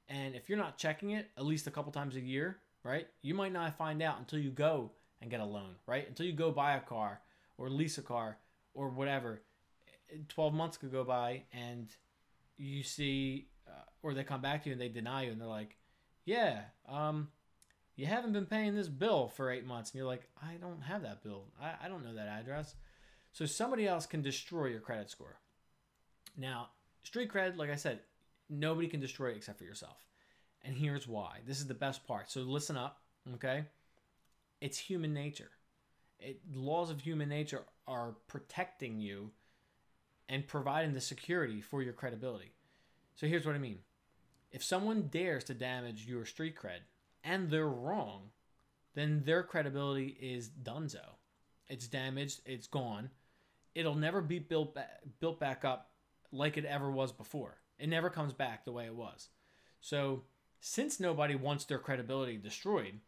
And 0.08 0.34
if 0.34 0.48
you're 0.48 0.58
not 0.58 0.78
checking 0.78 1.10
it 1.10 1.30
at 1.36 1.46
least 1.46 1.66
a 1.66 1.70
couple 1.70 1.92
times 1.92 2.16
a 2.16 2.20
year, 2.20 2.58
right, 2.82 3.08
you 3.22 3.34
might 3.34 3.52
not 3.52 3.76
find 3.76 4.02
out 4.02 4.18
until 4.18 4.38
you 4.38 4.50
go 4.50 4.92
and 5.20 5.30
get 5.30 5.40
a 5.40 5.44
loan, 5.44 5.76
right? 5.86 6.06
Until 6.06 6.26
you 6.26 6.32
go 6.32 6.50
buy 6.50 6.76
a 6.76 6.80
car 6.80 7.20
or 7.56 7.70
lease 7.70 7.96
a 7.98 8.02
car 8.02 8.38
or 8.74 8.90
whatever 8.90 9.40
12 10.28 10.54
months 10.54 10.76
could 10.76 10.92
go 10.92 11.04
by 11.04 11.42
and 11.52 11.88
you 12.56 12.82
see 12.82 13.48
uh, 13.66 13.82
or 14.02 14.14
they 14.14 14.24
come 14.24 14.40
back 14.40 14.62
to 14.62 14.68
you 14.68 14.72
and 14.72 14.80
they 14.80 14.88
deny 14.88 15.24
you 15.24 15.32
and 15.32 15.40
they're 15.40 15.48
like 15.48 15.76
yeah 16.24 16.62
um 16.88 17.28
you 17.96 18.06
haven't 18.06 18.32
been 18.32 18.46
paying 18.46 18.74
this 18.74 18.88
bill 18.88 19.28
for 19.28 19.50
eight 19.50 19.66
months. 19.66 19.90
And 19.90 19.98
you're 19.98 20.06
like 20.06 20.28
i 20.42 20.54
don't 20.60 20.82
have 20.82 21.02
that 21.02 21.22
bill. 21.22 21.44
I, 21.60 21.86
I 21.86 21.88
don't 21.88 22.04
know 22.04 22.14
that 22.14 22.28
address. 22.28 22.74
So 23.32 23.46
somebody 23.46 23.86
else 23.86 24.06
can 24.06 24.22
destroy 24.22 24.66
your 24.66 24.80
credit 24.80 25.10
score. 25.10 25.38
Now 26.36 26.68
street 27.02 27.30
cred 27.32 27.56
like 27.56 27.70
i 27.70 27.76
said 27.76 28.00
nobody 28.48 28.88
can 28.88 29.00
destroy 29.00 29.30
it 29.30 29.36
except 29.36 29.58
for 29.58 29.64
yourself. 29.64 30.04
And 30.62 30.76
here's 30.76 31.06
why. 31.06 31.38
This 31.46 31.58
is 31.58 31.66
the 31.66 31.74
best 31.74 32.06
part. 32.06 32.30
So 32.30 32.40
listen 32.40 32.76
up 32.76 33.00
okay? 33.34 33.64
It's 34.60 34.78
human 34.78 35.12
nature. 35.12 35.50
It, 36.18 36.40
laws 36.54 36.90
of 36.90 37.00
human 37.00 37.28
nature 37.28 37.64
are 37.86 38.16
protecting 38.26 39.00
you 39.00 39.30
and 40.28 40.46
providing 40.46 40.92
the 40.92 41.00
security 41.00 41.60
for 41.60 41.82
your 41.82 41.92
credibility. 41.92 42.52
So 43.14 43.26
here's 43.26 43.46
what 43.46 43.54
I 43.54 43.58
mean. 43.58 43.78
If 44.50 44.62
someone 44.62 45.08
dares 45.08 45.44
to 45.44 45.54
damage 45.54 46.06
your 46.06 46.24
street 46.24 46.56
cred 46.56 46.80
and 47.24 47.50
they're 47.50 47.68
wrong, 47.68 48.30
then 48.94 49.22
their 49.24 49.42
credibility 49.42 50.16
is 50.20 50.48
donezo. 50.48 51.16
It's 51.68 51.86
damaged, 51.86 52.40
it's 52.46 52.66
gone. 52.66 53.10
It'll 53.74 53.94
never 53.94 54.20
be 54.20 54.38
built 54.38 54.74
back, 54.74 55.00
built 55.20 55.38
back 55.38 55.64
up 55.64 55.90
like 56.32 56.56
it 56.56 56.64
ever 56.64 56.90
was 56.90 57.12
before. 57.12 57.58
It 57.78 57.88
never 57.88 58.08
comes 58.08 58.32
back 58.32 58.64
the 58.64 58.72
way 58.72 58.86
it 58.86 58.94
was. 58.94 59.28
So, 59.80 60.22
since 60.60 60.98
nobody 60.98 61.34
wants 61.34 61.64
their 61.64 61.78
credibility 61.78 62.38
destroyed, 62.38 63.00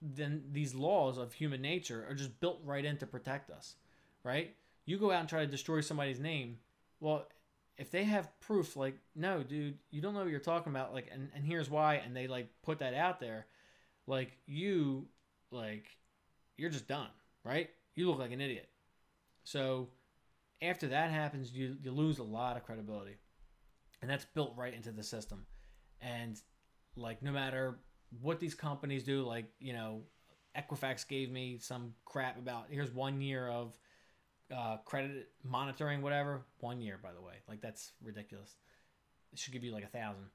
then 0.00 0.44
these 0.52 0.74
laws 0.74 1.18
of 1.18 1.32
human 1.32 1.60
nature 1.60 2.06
are 2.08 2.14
just 2.14 2.38
built 2.40 2.60
right 2.64 2.84
in 2.84 2.96
to 2.98 3.06
protect 3.06 3.50
us, 3.50 3.74
right? 4.22 4.54
You 4.86 4.98
go 4.98 5.10
out 5.10 5.20
and 5.20 5.28
try 5.28 5.40
to 5.40 5.46
destroy 5.46 5.80
somebody's 5.80 6.20
name 6.20 6.58
well 7.00 7.26
if 7.76 7.90
they 7.90 8.04
have 8.04 8.28
proof 8.40 8.76
like 8.76 8.96
no 9.14 9.42
dude 9.42 9.78
you 9.90 10.00
don't 10.00 10.14
know 10.14 10.20
what 10.20 10.30
you're 10.30 10.40
talking 10.40 10.72
about 10.72 10.94
like 10.94 11.08
and, 11.12 11.28
and 11.34 11.44
here's 11.44 11.70
why 11.70 11.96
and 11.96 12.16
they 12.16 12.26
like 12.26 12.48
put 12.62 12.78
that 12.78 12.94
out 12.94 13.20
there 13.20 13.46
like 14.06 14.36
you 14.46 15.06
like 15.50 15.86
you're 16.56 16.70
just 16.70 16.86
done 16.86 17.08
right? 17.44 17.70
You 17.94 18.08
look 18.08 18.18
like 18.18 18.32
an 18.32 18.40
idiot. 18.40 18.68
So 19.44 19.88
after 20.62 20.88
that 20.88 21.10
happens 21.10 21.52
you, 21.52 21.76
you 21.82 21.92
lose 21.92 22.18
a 22.18 22.24
lot 22.24 22.56
of 22.56 22.64
credibility. 22.64 23.18
And 24.02 24.10
that's 24.10 24.24
built 24.24 24.54
right 24.56 24.74
into 24.74 24.90
the 24.90 25.02
system. 25.02 25.46
And 26.00 26.40
like 26.96 27.22
no 27.22 27.32
matter 27.32 27.78
what 28.20 28.38
these 28.38 28.54
companies 28.54 29.02
do 29.02 29.24
like 29.24 29.46
you 29.58 29.72
know 29.72 30.02
equifax 30.56 31.08
gave 31.08 31.32
me 31.32 31.58
some 31.58 31.92
crap 32.04 32.38
about 32.38 32.66
here's 32.70 32.92
one 32.92 33.20
year 33.20 33.48
of 33.48 33.76
uh, 34.54 34.76
credit 34.84 35.28
monitoring, 35.42 36.02
whatever. 36.02 36.42
One 36.60 36.80
year, 36.80 36.98
by 37.02 37.12
the 37.12 37.20
way. 37.20 37.34
Like 37.48 37.60
that's 37.60 37.92
ridiculous. 38.02 38.56
It 39.32 39.38
should 39.38 39.52
give 39.52 39.64
you 39.64 39.72
like 39.72 39.84
a 39.84 39.88
thousand. 39.88 40.26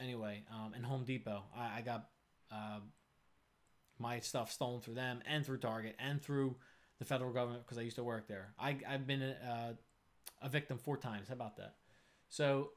Anyway, 0.00 0.42
um, 0.50 0.72
and 0.74 0.84
Home 0.84 1.04
Depot, 1.04 1.42
I, 1.56 1.78
I 1.78 1.82
got 1.82 2.08
uh, 2.50 2.80
my 3.98 4.18
stuff 4.20 4.50
stolen 4.50 4.80
through 4.80 4.94
them 4.94 5.20
and 5.26 5.44
through 5.44 5.58
Target 5.58 5.94
and 5.98 6.22
through 6.22 6.56
the 6.98 7.04
federal 7.04 7.32
government 7.32 7.64
because 7.64 7.78
I 7.78 7.82
used 7.82 7.96
to 7.96 8.04
work 8.04 8.26
there. 8.28 8.54
I 8.58 8.76
I've 8.88 9.06
been 9.06 9.22
uh, 9.22 9.74
a 10.42 10.48
victim 10.48 10.78
four 10.78 10.96
times. 10.96 11.28
How 11.28 11.34
about 11.34 11.56
that? 11.58 11.74
So 12.28 12.70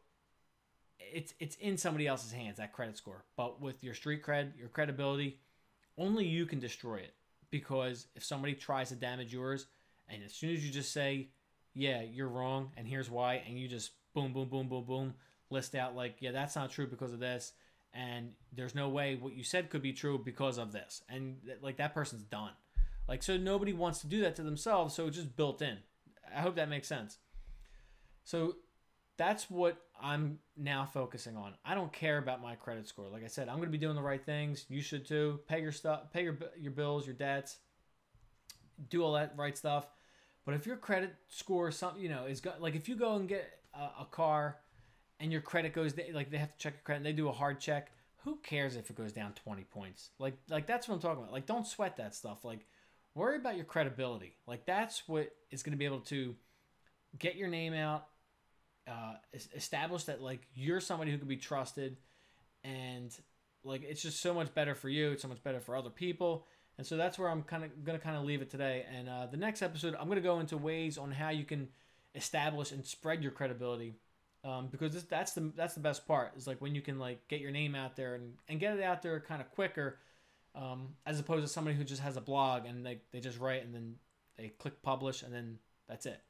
it's 1.00 1.34
it's 1.40 1.56
in 1.58 1.78
somebody 1.78 2.08
else's 2.08 2.32
hands 2.32 2.58
that 2.58 2.74
credit 2.74 2.98
score. 2.98 3.24
But 3.36 3.62
with 3.62 3.84
your 3.84 3.94
street 3.94 4.24
cred, 4.24 4.58
your 4.58 4.70
credibility, 4.70 5.40
only 5.98 6.26
you 6.26 6.46
can 6.46 6.60
destroy 6.60 6.98
it 6.98 7.14
because 7.50 8.08
if 8.16 8.24
somebody 8.24 8.54
tries 8.54 8.90
to 8.90 8.96
damage 8.96 9.34
yours, 9.34 9.68
and 10.10 10.24
as 10.24 10.34
soon 10.34 10.54
as 10.54 10.66
you 10.66 10.72
just 10.72 10.92
say, 10.92 11.30
"Yeah, 11.74 12.02
you're 12.02 12.28
wrong," 12.28 12.72
and 12.78 12.88
here's 12.88 13.10
why, 13.10 13.36
and 13.48 13.58
you 13.60 13.68
just 13.68 13.92
boom, 14.14 14.34
boom, 14.34 14.50
boom, 14.50 14.68
boom, 14.68 14.86
boom, 14.86 15.14
list 15.50 15.76
out 15.76 15.96
like, 15.96 16.18
"Yeah, 16.22 16.32
that's 16.32 16.56
not 16.56 16.72
true 16.72 16.88
because 16.88 17.14
of 17.14 17.20
this," 17.20 17.54
and 17.94 18.34
there's 18.52 18.76
no 18.76 18.90
way 18.90 19.16
what 19.16 19.34
you 19.34 19.44
said 19.44 19.70
could 19.70 19.82
be 19.82 19.94
true 19.94 20.18
because 20.18 20.58
of 20.58 20.72
this, 20.72 21.04
and 21.10 21.38
like 21.62 21.78
that 21.78 21.94
person's 21.94 22.24
done. 22.24 22.54
Like 23.08 23.24
so, 23.24 23.38
nobody 23.38 23.74
wants 23.74 24.00
to 24.02 24.08
do 24.08 24.22
that 24.22 24.36
to 24.36 24.44
themselves, 24.44 24.94
so 24.94 25.08
it's 25.08 25.18
just 25.18 25.36
built 25.36 25.62
in. 25.62 25.78
I 26.36 26.42
hope 26.42 26.56
that 26.56 26.70
makes 26.70 26.88
sense. 26.88 27.18
So 28.24 28.58
that's 29.18 29.50
what 29.50 29.78
I'm 30.02 30.40
now 30.56 30.86
focusing 30.86 31.38
on. 31.38 31.54
I 31.66 31.76
don't 31.76 31.92
care 31.92 32.18
about 32.18 32.42
my 32.42 32.56
credit 32.56 32.88
score. 32.88 33.08
Like 33.10 33.24
I 33.24 33.28
said, 33.28 33.48
I'm 33.50 33.56
going 33.56 33.68
to 33.68 33.72
be 33.72 33.78
doing 33.78 33.96
the 33.96 34.02
right 34.02 34.24
things. 34.24 34.66
You 34.70 34.82
should 34.82 35.06
too. 35.06 35.40
Pay 35.48 35.62
your 35.62 35.72
stuff, 35.72 36.12
pay 36.12 36.24
your 36.24 36.38
your 36.60 36.72
bills, 36.72 37.06
your 37.06 37.16
debts, 37.16 37.58
do 38.90 39.04
all 39.04 39.14
that 39.14 39.34
right 39.36 39.58
stuff. 39.58 39.88
But 40.48 40.56
if 40.56 40.66
your 40.66 40.78
credit 40.78 41.14
score, 41.28 41.70
something 41.72 42.02
you 42.02 42.08
know, 42.08 42.24
is 42.24 42.40
go, 42.40 42.54
like 42.62 42.74
if 42.74 42.88
you 42.88 42.96
go 42.96 43.18
and 43.18 43.28
get 43.28 43.60
a, 43.74 44.04
a 44.04 44.08
car, 44.10 44.56
and 45.20 45.30
your 45.30 45.42
credit 45.42 45.74
goes 45.74 45.94
like 46.14 46.32
they 46.32 46.38
have 46.38 46.54
to 46.54 46.58
check 46.58 46.76
your 46.76 46.82
credit, 46.86 47.00
and 47.00 47.06
they 47.06 47.12
do 47.12 47.28
a 47.28 47.34
hard 47.34 47.60
check. 47.60 47.92
Who 48.24 48.38
cares 48.38 48.78
if 48.78 48.90
it 48.90 48.96
goes 48.96 49.12
down 49.12 49.34
20 49.34 49.66
points? 49.66 50.12
Like 50.20 50.38
like 50.50 50.66
that's 50.66 50.88
what 50.88 50.96
I'm 50.96 51.02
talking 51.02 51.22
about. 51.22 51.34
Like 51.34 51.48
don't 51.48 51.68
sweat 51.68 51.98
that 51.98 52.16
stuff. 52.16 52.46
Like 52.46 52.66
worry 53.14 53.36
about 53.36 53.58
your 53.58 53.66
credibility. 53.66 54.38
Like 54.48 54.66
that's 54.66 55.06
what 55.06 55.36
is 55.52 55.64
going 55.64 55.74
to 55.74 55.78
be 55.78 55.84
able 55.84 56.00
to 56.02 56.34
get 57.20 57.36
your 57.36 57.50
name 57.50 57.74
out, 57.74 58.06
uh, 58.88 59.16
establish 59.54 60.06
that 60.06 60.22
like 60.22 60.48
you're 60.56 60.80
somebody 60.80 61.12
who 61.12 61.18
can 61.18 61.28
be 61.28 61.36
trusted, 61.36 61.98
and 62.64 63.14
like 63.66 63.84
it's 63.84 64.02
just 64.02 64.22
so 64.22 64.34
much 64.34 64.54
better 64.54 64.76
for 64.76 64.88
you. 64.88 65.12
It's 65.12 65.24
so 65.24 65.28
much 65.28 65.44
better 65.44 65.60
for 65.60 65.76
other 65.76 65.90
people. 65.90 66.46
And 66.78 66.86
so 66.86 66.96
that's 66.96 67.18
where 67.18 67.30
I'm 67.30 67.44
kind 67.44 67.64
of 67.64 67.84
going 67.84 67.98
to 67.98 68.04
kind 68.04 68.18
of 68.18 68.24
leave 68.24 68.42
it 68.42 68.50
today. 68.52 68.86
And 68.96 69.10
uh, 69.10 69.26
the 69.26 69.38
next 69.38 69.62
episode, 69.62 69.96
I'm 69.96 70.06
going 70.06 70.18
to 70.18 70.22
go 70.22 70.40
into 70.40 70.58
ways 70.58 70.98
on 70.98 71.12
how 71.12 71.30
you 71.30 71.44
can 71.44 71.70
establish 72.14 72.72
and 72.72 72.86
spread 72.86 73.24
your 73.24 73.32
credibility. 73.32 73.96
Um, 74.44 74.68
because 74.68 74.94
this, 74.94 75.04
that's 75.04 75.34
the 75.34 75.52
that's 75.56 75.74
the 75.74 75.80
best 75.80 76.08
part 76.08 76.34
is 76.38 76.48
like 76.48 76.62
when 76.62 76.76
you 76.76 76.82
can 76.82 77.00
like 77.00 77.28
get 77.28 77.42
your 77.42 77.52
name 77.52 77.76
out 77.76 77.96
there 77.96 78.16
and, 78.16 78.34
and 78.48 78.60
get 78.60 78.78
it 78.78 78.84
out 78.84 79.02
there 79.02 79.20
kind 79.20 79.42
of 79.42 79.52
quicker 79.52 79.98
um, 80.56 80.90
as 81.06 81.20
opposed 81.20 81.46
to 81.46 81.52
somebody 81.52 81.76
who 81.76 81.84
just 81.84 82.02
has 82.02 82.18
a 82.18 82.22
blog 82.22 82.66
and 82.66 82.86
they, 82.86 83.00
they 83.12 83.20
just 83.20 83.40
write 83.40 83.64
and 83.66 83.74
then 83.74 83.96
they 84.38 84.50
click 84.60 84.82
publish 84.82 85.24
and 85.24 85.34
then 85.34 85.58
that's 85.90 86.06
it. 86.06 86.22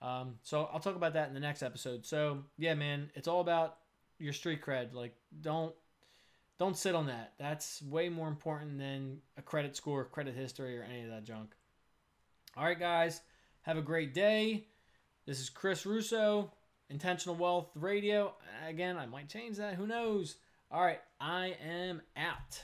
Um, 0.00 0.34
so 0.42 0.68
I'll 0.72 0.80
talk 0.80 0.96
about 0.96 1.14
that 1.14 1.28
in 1.28 1.34
the 1.34 1.40
next 1.40 1.62
episode. 1.62 2.04
So 2.04 2.44
yeah, 2.58 2.74
man, 2.74 3.10
it's 3.14 3.26
all 3.26 3.40
about 3.40 3.78
your 4.18 4.32
street 4.32 4.62
cred. 4.62 4.94
Like 4.94 5.14
don't 5.40 5.74
don't 6.58 6.76
sit 6.76 6.94
on 6.94 7.06
that. 7.06 7.32
That's 7.38 7.82
way 7.82 8.08
more 8.08 8.28
important 8.28 8.78
than 8.78 9.18
a 9.36 9.42
credit 9.42 9.76
score, 9.76 10.04
credit 10.04 10.34
history, 10.34 10.78
or 10.78 10.82
any 10.82 11.02
of 11.02 11.10
that 11.10 11.24
junk. 11.24 11.54
All 12.56 12.64
right, 12.64 12.78
guys, 12.78 13.20
have 13.62 13.76
a 13.76 13.82
great 13.82 14.14
day. 14.14 14.66
This 15.26 15.40
is 15.40 15.50
Kris 15.50 15.84
Russo, 15.86 16.52
Intentional 16.90 17.34
Wealth 17.34 17.70
Radio. 17.74 18.34
Again, 18.68 18.96
I 18.96 19.06
might 19.06 19.28
change 19.28 19.56
that. 19.56 19.74
Who 19.74 19.86
knows? 19.86 20.36
All 20.70 20.84
right, 20.84 21.00
I 21.20 21.56
am 21.64 22.02
out. 22.16 22.62